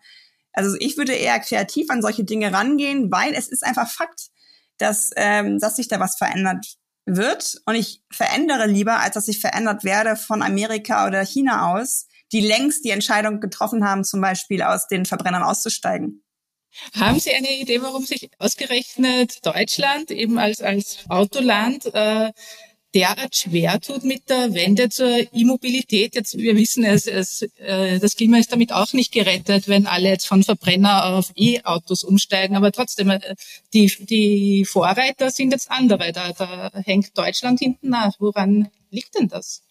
Also 0.52 0.76
ich 0.78 0.96
würde 0.96 1.12
eher 1.12 1.38
kreativ 1.40 1.90
an 1.90 2.02
solche 2.02 2.24
Dinge 2.24 2.52
rangehen, 2.52 3.10
weil 3.10 3.34
es 3.34 3.48
ist 3.48 3.64
einfach 3.64 3.90
Fakt, 3.90 4.28
dass, 4.78 5.10
ähm, 5.16 5.58
dass 5.58 5.76
sich 5.76 5.88
da 5.88 5.98
was 5.98 6.16
verändert 6.16 6.76
wird. 7.04 7.60
Und 7.66 7.74
ich 7.74 8.02
verändere 8.10 8.66
lieber, 8.66 9.00
als 9.00 9.14
dass 9.14 9.28
ich 9.28 9.40
verändert 9.40 9.82
werde 9.82 10.14
von 10.14 10.42
Amerika 10.42 11.06
oder 11.06 11.24
China 11.24 11.72
aus, 11.74 12.06
die 12.32 12.40
längst 12.40 12.84
die 12.84 12.90
Entscheidung 12.90 13.40
getroffen 13.40 13.84
haben, 13.84 14.04
zum 14.04 14.20
Beispiel 14.20 14.62
aus 14.62 14.86
den 14.86 15.04
Verbrennern 15.04 15.42
auszusteigen. 15.42 16.22
Haben 16.94 17.20
Sie 17.20 17.32
eine 17.32 17.56
Idee, 17.56 17.82
warum 17.82 18.04
sich 18.04 18.30
ausgerechnet 18.38 19.44
Deutschland 19.44 20.10
eben 20.10 20.38
als, 20.38 20.60
als 20.60 20.98
Autoland 21.08 21.86
äh, 21.94 22.30
derart 22.94 23.36
schwer 23.36 23.80
tut 23.80 24.04
mit 24.04 24.28
der 24.30 24.54
Wende 24.54 24.88
zur 24.88 25.20
E-Mobilität. 25.32 26.14
Jetzt, 26.14 26.36
wir 26.38 26.56
wissen, 26.56 26.84
es, 26.84 27.06
es, 27.06 27.42
äh, 27.56 27.98
das 27.98 28.16
Klima 28.16 28.38
ist 28.38 28.52
damit 28.52 28.72
auch 28.72 28.92
nicht 28.92 29.12
gerettet, 29.12 29.68
wenn 29.68 29.86
alle 29.86 30.08
jetzt 30.08 30.26
von 30.26 30.42
Verbrenner 30.42 31.16
auf 31.16 31.30
E-Autos 31.36 32.04
umsteigen. 32.04 32.56
Aber 32.56 32.72
trotzdem, 32.72 33.10
äh, 33.10 33.34
die, 33.74 33.92
die 34.00 34.64
Vorreiter 34.64 35.30
sind 35.30 35.52
jetzt 35.52 35.70
andere. 35.70 36.12
Da, 36.12 36.32
da 36.32 36.70
hängt 36.84 37.16
Deutschland 37.16 37.58
hinten 37.58 37.90
nach. 37.90 38.14
Woran 38.18 38.68
liegt 38.90 39.14
denn 39.18 39.28
das? 39.28 39.62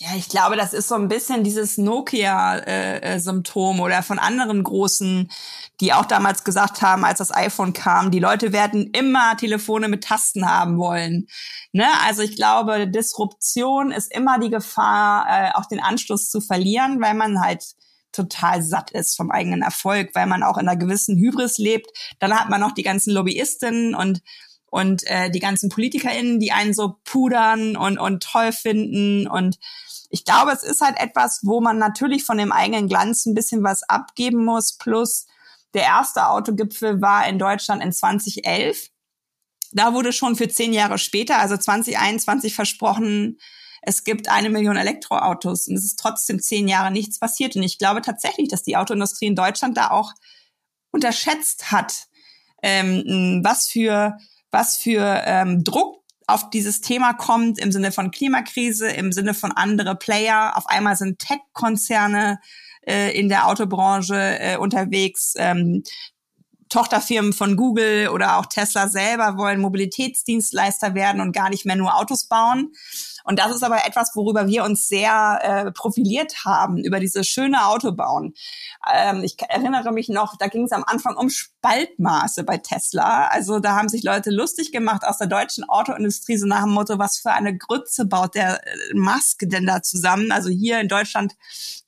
Ja, 0.00 0.08
ich 0.16 0.28
glaube, 0.28 0.56
das 0.56 0.72
ist 0.72 0.88
so 0.88 0.96
ein 0.96 1.06
bisschen 1.06 1.44
dieses 1.44 1.78
Nokia-Symptom 1.78 3.78
äh, 3.78 3.80
oder 3.80 4.02
von 4.02 4.18
anderen 4.18 4.64
großen, 4.64 5.30
die 5.80 5.92
auch 5.92 6.04
damals 6.04 6.42
gesagt 6.42 6.82
haben, 6.82 7.04
als 7.04 7.18
das 7.18 7.32
iPhone 7.32 7.72
kam, 7.72 8.10
die 8.10 8.18
Leute 8.18 8.52
werden 8.52 8.90
immer 8.90 9.36
Telefone 9.36 9.86
mit 9.86 10.02
Tasten 10.02 10.50
haben 10.50 10.78
wollen. 10.78 11.28
Ne? 11.70 11.86
Also 12.04 12.22
ich 12.22 12.34
glaube, 12.34 12.88
Disruption 12.88 13.92
ist 13.92 14.12
immer 14.12 14.40
die 14.40 14.50
Gefahr, 14.50 15.26
äh, 15.28 15.52
auch 15.54 15.66
den 15.66 15.80
Anschluss 15.80 16.28
zu 16.28 16.40
verlieren, 16.40 17.00
weil 17.00 17.14
man 17.14 17.40
halt 17.40 17.64
total 18.10 18.62
satt 18.62 18.90
ist 18.90 19.16
vom 19.16 19.30
eigenen 19.30 19.62
Erfolg, 19.62 20.10
weil 20.14 20.26
man 20.26 20.42
auch 20.42 20.58
in 20.58 20.68
einer 20.68 20.78
gewissen 20.78 21.16
Hybris 21.16 21.58
lebt. 21.58 21.86
Dann 22.18 22.36
hat 22.36 22.48
man 22.48 22.60
noch 22.60 22.72
die 22.72 22.82
ganzen 22.82 23.12
Lobbyistinnen 23.12 23.94
und 23.94 24.22
und 24.74 25.06
äh, 25.06 25.30
die 25.30 25.38
ganzen 25.38 25.68
PolitikerInnen, 25.68 26.40
die 26.40 26.50
einen 26.50 26.74
so 26.74 26.96
pudern 27.04 27.76
und, 27.76 27.96
und 27.96 28.24
toll 28.24 28.50
finden 28.50 29.28
und 29.28 29.56
ich 30.14 30.24
glaube, 30.24 30.52
es 30.52 30.62
ist 30.62 30.80
halt 30.80 30.96
etwas, 31.00 31.40
wo 31.42 31.60
man 31.60 31.76
natürlich 31.76 32.22
von 32.22 32.38
dem 32.38 32.52
eigenen 32.52 32.86
Glanz 32.86 33.26
ein 33.26 33.34
bisschen 33.34 33.64
was 33.64 33.82
abgeben 33.82 34.44
muss. 34.44 34.76
Plus 34.76 35.26
der 35.74 35.82
erste 35.82 36.28
Autogipfel 36.28 37.02
war 37.02 37.26
in 37.26 37.40
Deutschland 37.40 37.82
in 37.82 37.92
2011. 37.92 38.90
Da 39.72 39.92
wurde 39.92 40.12
schon 40.12 40.36
für 40.36 40.48
zehn 40.48 40.72
Jahre 40.72 40.98
später, 40.98 41.40
also 41.40 41.56
2021, 41.56 42.54
versprochen, 42.54 43.40
es 43.82 44.04
gibt 44.04 44.28
eine 44.28 44.50
Million 44.50 44.76
Elektroautos 44.76 45.66
und 45.66 45.74
es 45.74 45.84
ist 45.84 45.98
trotzdem 45.98 46.40
zehn 46.40 46.68
Jahre 46.68 46.92
nichts 46.92 47.18
passiert. 47.18 47.56
Und 47.56 47.64
ich 47.64 47.78
glaube 47.78 48.00
tatsächlich, 48.00 48.46
dass 48.46 48.62
die 48.62 48.76
Autoindustrie 48.76 49.26
in 49.26 49.34
Deutschland 49.34 49.76
da 49.76 49.90
auch 49.90 50.12
unterschätzt 50.92 51.72
hat, 51.72 52.06
ähm, 52.62 53.40
was 53.42 53.66
für 53.66 54.16
was 54.52 54.76
für 54.76 55.22
ähm, 55.26 55.64
Druck 55.64 56.03
auf 56.26 56.50
dieses 56.50 56.80
Thema 56.80 57.12
kommt 57.12 57.58
im 57.58 57.72
Sinne 57.72 57.92
von 57.92 58.10
Klimakrise, 58.10 58.88
im 58.88 59.12
Sinne 59.12 59.34
von 59.34 59.52
andere 59.52 59.94
Player. 59.96 60.56
Auf 60.56 60.66
einmal 60.66 60.96
sind 60.96 61.18
Tech-Konzerne 61.18 62.38
äh, 62.86 63.18
in 63.18 63.28
der 63.28 63.46
Autobranche 63.46 64.38
äh, 64.40 64.56
unterwegs. 64.56 65.34
Ähm, 65.36 65.82
Tochterfirmen 66.68 67.32
von 67.32 67.56
Google 67.56 68.08
oder 68.08 68.38
auch 68.38 68.46
Tesla 68.46 68.88
selber 68.88 69.36
wollen 69.36 69.60
Mobilitätsdienstleister 69.60 70.94
werden 70.94 71.20
und 71.20 71.32
gar 71.32 71.50
nicht 71.50 71.66
mehr 71.66 71.76
nur 71.76 71.94
Autos 71.94 72.26
bauen. 72.26 72.72
Und 73.24 73.38
das 73.38 73.54
ist 73.54 73.64
aber 73.64 73.86
etwas, 73.86 74.12
worüber 74.14 74.46
wir 74.46 74.64
uns 74.64 74.86
sehr 74.86 75.38
äh, 75.42 75.72
profiliert 75.72 76.44
haben, 76.44 76.78
über 76.84 77.00
diese 77.00 77.24
schöne 77.24 77.66
Autobauen. 77.66 78.34
Ähm, 78.92 79.24
ich 79.24 79.36
erinnere 79.40 79.92
mich 79.92 80.08
noch, 80.10 80.36
da 80.36 80.46
ging 80.46 80.64
es 80.64 80.72
am 80.72 80.84
Anfang 80.86 81.16
um 81.16 81.30
Spaltmaße 81.30 82.44
bei 82.44 82.58
Tesla. 82.58 83.28
Also 83.28 83.60
da 83.60 83.76
haben 83.76 83.88
sich 83.88 84.02
Leute 84.02 84.30
lustig 84.30 84.72
gemacht 84.72 85.04
aus 85.04 85.16
der 85.16 85.26
deutschen 85.26 85.64
Autoindustrie, 85.64 86.36
so 86.36 86.46
nach 86.46 86.64
dem 86.64 86.72
Motto, 86.72 86.98
was 86.98 87.16
für 87.16 87.32
eine 87.32 87.56
Grütze 87.56 88.04
baut 88.04 88.34
der 88.34 88.60
äh, 88.66 88.94
Maske 88.94 89.48
denn 89.48 89.66
da 89.66 89.82
zusammen? 89.82 90.30
Also 90.30 90.50
hier 90.50 90.80
in 90.80 90.88
Deutschland 90.88 91.34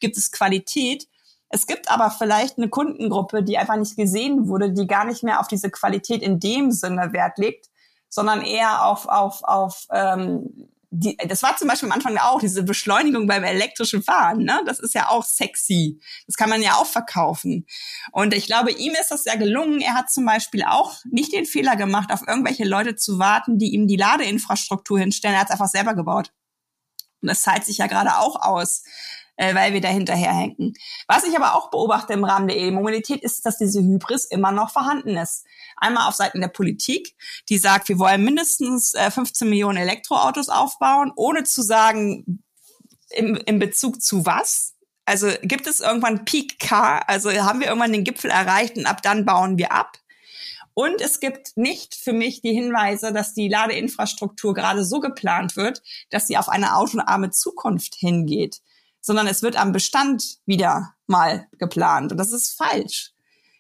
gibt 0.01 0.17
es 0.17 0.33
Qualität. 0.33 1.07
Es 1.51 1.67
gibt 1.67 1.91
aber 1.91 2.11
vielleicht 2.11 2.57
eine 2.57 2.71
Kundengruppe, 2.71 3.43
die 3.43 3.59
einfach 3.59 3.77
nicht 3.77 3.97
gesehen 3.97 4.49
wurde, 4.49 4.73
die 4.73 4.87
gar 4.87 5.05
nicht 5.05 5.23
mehr 5.23 5.41
auf 5.41 5.49
diese 5.49 5.71
Qualität 5.71 6.23
in 6.23 6.41
dem 6.41 6.73
Sinne 6.73 7.13
Wert 7.13 7.39
legt, 7.39 7.67
sondern 8.09 8.41
eher 8.41 8.87
auf, 8.87 9.07
auf, 9.07 9.45
auf 9.45 9.87
ähm, 9.93 10.69
die, 10.91 11.17
das 11.17 11.43
war 11.43 11.57
zum 11.57 11.69
Beispiel 11.69 11.89
am 11.89 11.95
Anfang 11.95 12.17
auch 12.19 12.41
diese 12.41 12.63
Beschleunigung 12.63 13.27
beim 13.27 13.45
elektrischen 13.45 14.03
Fahren. 14.03 14.45
Ne? 14.45 14.61
Das 14.67 14.79
ist 14.79 14.95
ja 14.95 15.09
auch 15.09 15.25
sexy. 15.25 16.01
Das 16.27 16.37
kann 16.37 16.49
man 16.49 16.63
ja 16.63 16.75
auch 16.75 16.87
verkaufen. 16.87 17.67
Und 18.13 18.35
ich 18.35 18.47
glaube, 18.47 18.73
ihm 18.73 18.95
ist 19.01 19.11
das 19.11 19.25
ja 19.25 19.35
gelungen. 19.35 19.81
Er 19.81 19.95
hat 19.95 20.11
zum 20.11 20.25
Beispiel 20.25 20.65
auch 20.65 20.95
nicht 21.11 21.33
den 21.33 21.47
Fehler 21.47 21.77
gemacht, 21.77 22.13
auf 22.13 22.23
irgendwelche 22.27 22.65
Leute 22.65 22.97
zu 22.97 23.19
warten, 23.19 23.59
die 23.59 23.73
ihm 23.75 23.87
die 23.87 23.97
Ladeinfrastruktur 23.97 24.99
hinstellen. 24.99 25.35
Er 25.35 25.41
hat 25.41 25.49
es 25.49 25.53
einfach 25.53 25.69
selber 25.69 25.95
gebaut. 25.95 26.33
Und 27.23 27.31
das 27.31 27.43
zahlt 27.43 27.65
sich 27.65 27.79
ja 27.79 27.87
gerade 27.87 28.19
auch 28.19 28.41
aus 28.41 28.85
äh, 29.37 29.55
weil 29.55 29.73
wir 29.73 29.81
da 29.81 29.89
hinterherhängen. 29.89 30.75
Was 31.07 31.25
ich 31.25 31.37
aber 31.37 31.55
auch 31.55 31.71
beobachte 31.71 32.13
im 32.13 32.25
Rahmen 32.25 32.49
der 32.49 32.57
E-Mobilität 32.57 33.23
ist, 33.23 33.45
dass 33.47 33.59
diese 33.59 33.81
Hybris 33.81 34.25
immer 34.25 34.53
noch 34.53 34.71
vorhanden 34.71 35.17
ist. 35.17 35.45
Einmal 35.77 36.09
auf 36.09 36.15
Seiten 36.15 36.41
der 36.41 36.49
Politik, 36.49 37.15
die 37.49 37.59
sagt, 37.59 37.89
wir 37.89 37.99
wollen 37.99 38.25
mindestens 38.25 38.95
äh, 38.95 39.11
15 39.11 39.49
Millionen 39.49 39.79
Elektroautos 39.79 40.49
aufbauen, 40.49 41.13
ohne 41.17 41.45
zu 41.45 41.63
sagen, 41.63 42.43
im, 43.11 43.37
im 43.47 43.59
Bezug 43.59 44.03
zu 44.03 44.27
was. 44.27 44.75
Also 45.05 45.29
gibt 45.43 45.67
es 45.69 45.81
irgendwann 45.81 46.25
Peak 46.25 46.59
Car, 46.59 47.09
also 47.09 47.31
haben 47.31 47.61
wir 47.61 47.69
irgendwann 47.69 47.93
den 47.93 48.03
Gipfel 48.03 48.31
erreicht 48.31 48.77
und 48.77 48.87
ab 48.87 49.03
dann 49.03 49.25
bauen 49.25 49.57
wir 49.57 49.71
ab. 49.71 49.99
Und 50.75 51.01
es 51.01 51.21
gibt 51.21 51.57
nicht 51.57 51.95
für 51.95 52.13
mich 52.13 52.43
die 52.43 52.53
Hinweise, 52.53 53.13
dass 53.13 53.33
die 53.33 53.49
Ladeinfrastruktur 53.49 54.53
gerade 54.53 54.85
so 54.85 55.01
geplant 55.01 55.57
wird, 55.57 55.83
dass 56.11 56.27
sie 56.27 56.37
auf 56.37 56.49
eine 56.49 56.77
autoarme 56.77 57.31
Zukunft 57.31 57.95
hingeht 57.95 58.61
sondern 59.07 59.29
es 59.29 59.41
wird 59.41 59.55
am 59.57 59.71
Bestand 59.71 60.39
wieder 60.47 60.95
mal 61.07 61.47
geplant. 61.59 62.11
Und 62.11 62.19
das 62.19 62.33
ist 62.33 62.57
falsch. 62.57 63.13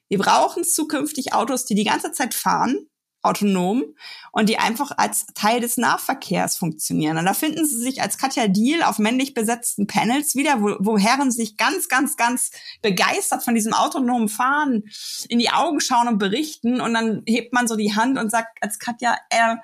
Wir 0.09 0.18
brauchen 0.18 0.64
zukünftig 0.64 1.35
Autos, 1.35 1.64
die 1.64 1.76
die 1.76 1.85
ganze 1.85 2.11
Zeit 2.11 2.35
fahren, 2.35 2.88
autonom, 3.22 3.85
und 4.32 4.48
die 4.48 4.59
einfach 4.59 4.90
als 4.96 5.26
Teil 5.35 5.61
des 5.61 5.76
Nahverkehrs 5.76 6.56
funktionieren. 6.56 7.16
Und 7.16 7.26
da 7.26 7.32
finden 7.32 7.64
Sie 7.64 7.78
sich 7.78 8.02
als 8.02 8.18
Katja 8.18 8.48
Deal 8.48 8.82
auf 8.82 8.98
männlich 8.98 9.35
besetzten 9.35 9.87
Panels 9.87 10.35
wieder, 10.35 10.61
wo, 10.61 10.76
wo 10.80 10.98
Herren 10.98 11.30
sich 11.30 11.56
ganz, 11.56 11.87
ganz, 11.88 12.16
ganz 12.16 12.50
begeistert 12.82 13.44
von 13.44 13.54
diesem 13.54 13.72
autonomen 13.72 14.28
Fahren 14.28 14.82
in 15.28 15.38
die 15.38 15.50
Augen 15.50 15.80
schauen 15.80 16.09
und 16.09 16.18
berichten. 16.18 16.80
Und 16.80 16.92
dann 16.92 17.22
hebt 17.24 17.52
man 17.52 17.68
so 17.68 17.76
die 17.76 17.94
Hand 17.94 18.18
und 18.18 18.32
sagt 18.32 18.59
als 18.62 18.80
Katja, 18.80 19.16
äh, 19.30 19.56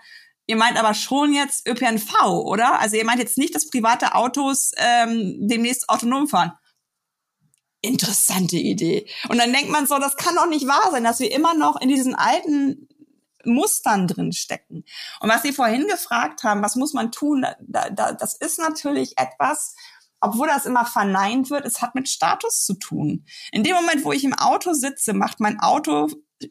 Ihr 0.46 0.56
meint 0.56 0.78
aber 0.78 0.94
schon 0.94 1.32
jetzt 1.32 1.68
ÖPNV, 1.68 2.22
oder? 2.22 2.80
Also 2.80 2.96
ihr 2.96 3.04
meint 3.04 3.20
jetzt 3.20 3.38
nicht, 3.38 3.54
dass 3.54 3.70
private 3.70 4.14
Autos 4.14 4.72
ähm, 4.76 5.36
demnächst 5.40 5.88
autonom 5.88 6.28
fahren. 6.28 6.52
Interessante 7.80 8.56
Idee. 8.56 9.06
Und 9.28 9.38
dann 9.38 9.52
denkt 9.52 9.70
man 9.70 9.86
so, 9.86 9.98
das 9.98 10.16
kann 10.16 10.34
doch 10.36 10.48
nicht 10.48 10.66
wahr 10.66 10.90
sein, 10.90 11.04
dass 11.04 11.20
wir 11.20 11.32
immer 11.32 11.54
noch 11.54 11.80
in 11.80 11.88
diesen 11.88 12.14
alten 12.14 12.88
Mustern 13.44 14.06
drin 14.06 14.32
stecken. 14.32 14.84
Und 15.20 15.30
was 15.30 15.42
Sie 15.42 15.52
vorhin 15.52 15.88
gefragt 15.88 16.44
haben, 16.44 16.62
was 16.62 16.76
muss 16.76 16.92
man 16.92 17.10
tun, 17.10 17.44
da, 17.60 17.90
da, 17.90 18.12
das 18.12 18.34
ist 18.34 18.58
natürlich 18.58 19.18
etwas, 19.18 19.74
obwohl 20.20 20.46
das 20.46 20.66
immer 20.66 20.86
verneint 20.86 21.50
wird, 21.50 21.66
es 21.66 21.82
hat 21.82 21.96
mit 21.96 22.08
Status 22.08 22.64
zu 22.64 22.74
tun. 22.74 23.26
In 23.50 23.64
dem 23.64 23.74
Moment, 23.74 24.04
wo 24.04 24.12
ich 24.12 24.22
im 24.22 24.34
Auto 24.34 24.72
sitze, 24.72 25.12
macht 25.12 25.40
mein 25.40 25.58
Auto 25.58 26.08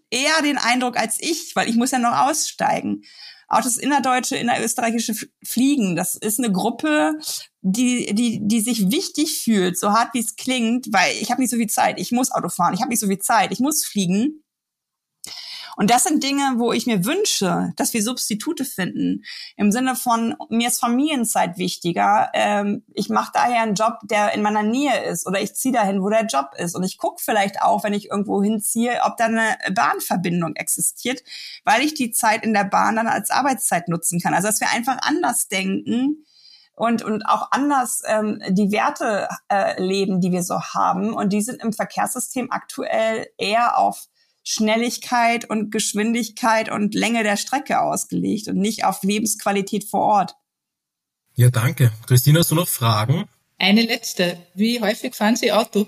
eher 0.10 0.42
den 0.42 0.58
Eindruck 0.58 0.98
als 0.98 1.18
ich, 1.20 1.56
weil 1.56 1.70
ich 1.70 1.76
muss 1.76 1.92
ja 1.92 2.00
noch 2.00 2.18
aussteigen. 2.28 3.04
Auch 3.52 3.62
das 3.62 3.76
innerdeutsche, 3.76 4.38
innerösterreichische 4.38 5.14
Fliegen, 5.44 5.98
das 5.98 6.16
ist 6.16 6.40
eine 6.40 6.54
Gruppe, 6.54 7.20
die, 7.60 8.16
die, 8.16 8.40
die 8.42 8.62
sich 8.62 8.92
wichtig 8.92 9.44
fühlt, 9.44 9.78
so 9.78 9.92
hart 9.92 10.14
wie 10.14 10.20
es 10.20 10.38
klingt, 10.38 10.88
weil 10.94 11.12
ich 11.20 11.32
habe 11.32 11.42
nicht 11.42 11.52
so 11.52 11.58
viel 11.58 11.68
Zeit, 11.68 12.00
ich 12.00 12.14
muss 12.14 12.32
Auto 12.32 12.48
fahren, 12.48 12.74
ich 12.74 12.80
habe 12.80 12.92
nicht 12.92 13.02
so 13.02 13.08
viel 13.08 13.20
Zeit, 13.20 13.52
ich 13.52 13.60
muss 13.60 13.84
fliegen. 13.84 14.42
Und 15.76 15.90
das 15.90 16.04
sind 16.04 16.24
Dinge, 16.24 16.54
wo 16.58 16.72
ich 16.72 16.86
mir 16.86 17.06
wünsche, 17.06 17.74
dass 17.76 17.94
wir 17.94 18.04
Substitute 18.04 18.66
finden. 18.66 19.24
Im 19.56 19.72
Sinne 19.72 19.96
von, 19.96 20.36
mir 20.50 20.68
ist 20.68 20.80
Familienzeit 20.80 21.58
wichtiger. 21.58 22.30
Ähm, 22.34 22.84
ich 22.94 23.10
mache 23.10 23.32
daher 23.34 23.62
einen 23.62 23.76
Job, 23.76 24.00
der 24.04 24.34
in 24.34 24.42
meiner 24.42 24.64
Nähe 24.64 25.04
ist. 25.06 25.28
Oder 25.28 25.42
ich 25.42 25.56
ziehe 25.56 25.74
dahin, 25.74 26.02
wo 26.02 26.10
der 26.10 26.26
Job 26.26 26.52
ist. 26.58 26.76
Und 26.76 26.84
ich 26.84 26.98
gucke 26.98 27.22
vielleicht 27.24 27.62
auch, 27.62 27.84
wenn 27.84 27.94
ich 27.94 28.10
irgendwo 28.10 28.44
hinziehe, 28.44 29.00
ob 29.04 29.18
da 29.18 29.26
eine 29.26 29.58
Bahnverbindung 29.74 30.56
existiert, 30.56 31.24
weil 31.64 31.82
ich 31.82 31.94
die 31.94 32.12
Zeit 32.12 32.44
in 32.44 32.54
der 32.54 32.66
Bahn 32.66 32.96
dann 32.96 33.08
als 33.08 33.30
Arbeitszeit 33.30 33.88
nutzen 33.88 34.20
kann. 34.20 34.34
Also 34.34 34.48
dass 34.48 34.62
wir 34.62 34.70
einfach 34.72 34.98
anders 35.02 35.48
denken 35.48 36.26
und, 36.76 37.04
und 37.04 37.24
auch 37.28 37.52
anders 37.52 38.02
ähm, 38.08 38.42
die 38.50 38.72
Werte 38.72 39.30
äh, 39.50 39.82
leben, 39.82 40.20
die 40.20 40.32
wir 40.32 40.44
so 40.44 40.60
haben. 40.60 41.14
Und 41.14 41.32
die 41.32 41.42
sind 41.42 41.62
im 41.62 41.74
Verkehrssystem 41.74 42.52
aktuell 42.52 43.28
eher 43.38 43.78
auf 43.78 44.08
Schnelligkeit 44.44 45.50
und 45.50 45.72
Geschwindigkeit 45.72 46.72
und 46.72 46.96
Länge 46.96 47.24
der 47.24 47.38
Strecke 47.38 47.82
ausgelegt 47.82 48.48
und 48.48 48.58
nicht 48.58 48.86
auf 48.86 49.04
Lebensqualität 49.04 49.84
vor 49.84 50.02
Ort. 50.02 50.36
Ja, 51.36 51.50
danke. 51.50 51.92
Christina, 52.08 52.40
hast 52.40 52.52
du 52.52 52.56
noch 52.56 52.68
Fragen? 52.68 53.26
Eine 53.58 53.84
letzte. 53.84 54.38
Wie 54.54 54.82
häufig 54.82 55.16
fahren 55.16 55.36
Sie 55.36 55.52
Auto? 55.52 55.88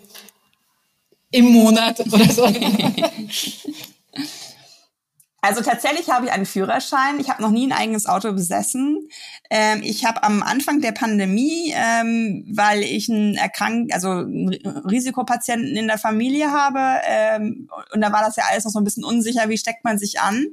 Im 1.31 1.45
Monat 1.45 1.99
oder 1.99 2.29
so? 2.29 2.47
Also 5.45 5.61
tatsächlich 5.61 6.09
habe 6.09 6.25
ich 6.25 6.31
einen 6.31 6.45
Führerschein. 6.45 7.19
Ich 7.19 7.29
habe 7.29 7.41
noch 7.41 7.51
nie 7.51 7.67
ein 7.67 7.73
eigenes 7.73 8.05
Auto 8.05 8.31
besessen. 8.31 9.09
Ähm, 9.49 9.81
ich 9.83 10.05
habe 10.05 10.23
am 10.23 10.41
Anfang 10.41 10.79
der 10.79 10.93
Pandemie, 10.93 11.73
ähm, 11.75 12.49
weil 12.55 12.81
ich 12.81 13.09
einen 13.09 13.35
erkrankt, 13.35 13.93
also 13.93 14.07
einen 14.09 14.53
Risikopatienten 14.89 15.75
in 15.75 15.87
der 15.87 15.97
Familie 15.97 16.53
habe, 16.53 16.79
ähm, 17.05 17.69
und 17.93 17.99
da 17.99 18.13
war 18.13 18.21
das 18.21 18.37
ja 18.37 18.45
alles 18.49 18.63
noch 18.63 18.71
so 18.71 18.79
ein 18.79 18.85
bisschen 18.85 19.03
unsicher, 19.03 19.49
wie 19.49 19.57
steckt 19.57 19.83
man 19.83 19.97
sich 19.97 20.21
an. 20.21 20.45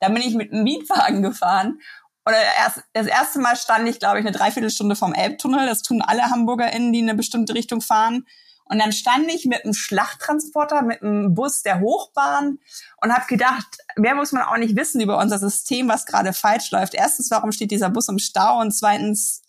Da 0.00 0.08
bin 0.08 0.22
ich 0.22 0.34
mit 0.34 0.52
einem 0.52 0.64
Mietwagen 0.64 1.22
gefahren. 1.22 1.78
Oder 2.26 2.38
erst, 2.58 2.82
das 2.94 3.06
erste 3.06 3.38
Mal 3.38 3.54
stand 3.54 3.88
ich, 3.88 4.00
glaube 4.00 4.18
ich, 4.18 4.26
eine 4.26 4.36
Dreiviertelstunde 4.36 4.96
vom 4.96 5.14
Elbtunnel. 5.14 5.64
Das 5.64 5.82
tun 5.82 6.02
alle 6.02 6.24
HamburgerInnen, 6.24 6.92
die 6.92 6.98
in 6.98 7.08
eine 7.08 7.16
bestimmte 7.16 7.54
Richtung 7.54 7.80
fahren. 7.80 8.24
Und 8.68 8.78
dann 8.78 8.92
stand 8.92 9.28
ich 9.32 9.46
mit 9.46 9.64
einem 9.64 9.74
Schlachttransporter, 9.74 10.82
mit 10.82 11.02
einem 11.02 11.34
Bus 11.34 11.62
der 11.62 11.80
Hochbahn 11.80 12.58
und 13.00 13.12
habe 13.12 13.26
gedacht, 13.26 13.78
mehr 13.96 14.14
muss 14.14 14.32
man 14.32 14.42
auch 14.42 14.58
nicht 14.58 14.76
wissen 14.76 15.00
über 15.00 15.18
unser 15.18 15.38
System, 15.38 15.88
was 15.88 16.06
gerade 16.06 16.32
falsch 16.32 16.70
läuft. 16.70 16.94
Erstens, 16.94 17.30
warum 17.30 17.52
steht 17.52 17.70
dieser 17.70 17.90
Bus 17.90 18.08
im 18.08 18.18
Stau? 18.18 18.60
Und 18.60 18.72
zweitens, 18.72 19.42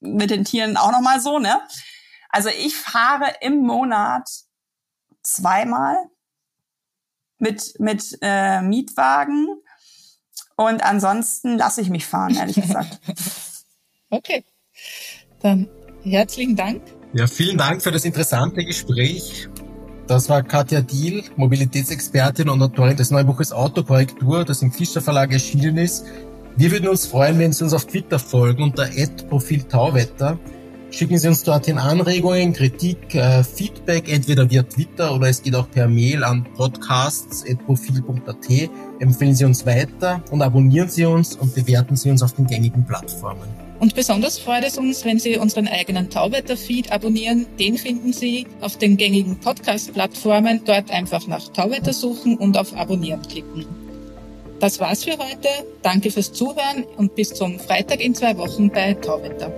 mit 0.00 0.30
den 0.30 0.44
Tieren 0.44 0.76
auch 0.76 0.90
nochmal 0.90 1.20
so, 1.20 1.38
ne? 1.38 1.60
Also 2.28 2.48
ich 2.48 2.76
fahre 2.76 3.32
im 3.40 3.58
Monat 3.58 4.28
zweimal 5.22 5.96
mit, 7.38 7.78
mit 7.78 8.18
äh, 8.20 8.62
Mietwagen 8.62 9.48
und 10.56 10.82
ansonsten 10.82 11.56
lasse 11.56 11.80
ich 11.82 11.90
mich 11.90 12.06
fahren, 12.06 12.34
ehrlich 12.34 12.56
gesagt. 12.60 13.00
okay. 14.10 14.44
Dann 15.40 15.68
herzlichen 16.02 16.56
Dank 16.56 16.82
ja, 17.16 17.26
vielen 17.26 17.56
Dank 17.56 17.82
für 17.82 17.90
das 17.90 18.04
interessante 18.04 18.62
Gespräch. 18.62 19.48
Das 20.06 20.28
war 20.28 20.42
Katja 20.42 20.82
Diel, 20.82 21.24
Mobilitätsexpertin 21.36 22.50
und 22.50 22.60
Autorin 22.60 22.96
des 22.96 23.10
neuen 23.10 23.26
Buches 23.26 23.52
Autokorrektur, 23.52 24.44
das 24.44 24.60
im 24.60 24.70
Fischer 24.70 25.00
Verlag 25.00 25.32
erschienen 25.32 25.78
ist. 25.78 26.04
Wir 26.56 26.70
würden 26.70 26.88
uns 26.88 27.06
freuen, 27.06 27.38
wenn 27.38 27.54
Sie 27.54 27.64
uns 27.64 27.72
auf 27.72 27.86
Twitter 27.86 28.18
folgen 28.18 28.62
unter 28.62 28.86
Profil 29.28 29.62
Tauwetter. 29.62 30.38
Schicken 30.90 31.18
Sie 31.18 31.28
uns 31.28 31.42
dorthin 31.42 31.78
Anregungen, 31.78 32.52
Kritik, 32.52 33.14
äh, 33.14 33.42
Feedback, 33.42 34.12
entweder 34.12 34.50
via 34.50 34.62
Twitter 34.62 35.14
oder 35.14 35.28
es 35.28 35.42
geht 35.42 35.54
auch 35.54 35.70
per 35.70 35.88
Mail 35.88 36.22
an 36.22 36.46
podcasts.profil.at. 36.54 38.70
Empfehlen 39.00 39.34
Sie 39.34 39.46
uns 39.46 39.64
weiter 39.64 40.22
und 40.30 40.42
abonnieren 40.42 40.90
Sie 40.90 41.06
uns 41.06 41.34
und 41.34 41.54
bewerten 41.54 41.96
Sie 41.96 42.10
uns 42.10 42.22
auf 42.22 42.34
den 42.34 42.46
gängigen 42.46 42.84
Plattformen. 42.84 43.65
Und 43.78 43.94
besonders 43.94 44.38
freut 44.38 44.64
es 44.64 44.78
uns, 44.78 45.04
wenn 45.04 45.18
Sie 45.18 45.36
unseren 45.36 45.68
eigenen 45.68 46.08
Tauwetter-Feed 46.08 46.92
abonnieren. 46.92 47.46
Den 47.58 47.76
finden 47.76 48.12
Sie 48.12 48.46
auf 48.60 48.78
den 48.78 48.96
gängigen 48.96 49.38
Podcast-Plattformen. 49.38 50.62
Dort 50.64 50.90
einfach 50.90 51.26
nach 51.26 51.48
Tauwetter 51.48 51.92
suchen 51.92 52.38
und 52.38 52.56
auf 52.56 52.74
Abonnieren 52.76 53.22
klicken. 53.22 53.66
Das 54.60 54.80
war's 54.80 55.04
für 55.04 55.18
heute. 55.18 55.48
Danke 55.82 56.10
fürs 56.10 56.32
Zuhören 56.32 56.84
und 56.96 57.14
bis 57.14 57.34
zum 57.34 57.58
Freitag 57.58 58.00
in 58.00 58.14
zwei 58.14 58.36
Wochen 58.38 58.70
bei 58.70 58.94
Tauwetter. 58.94 59.52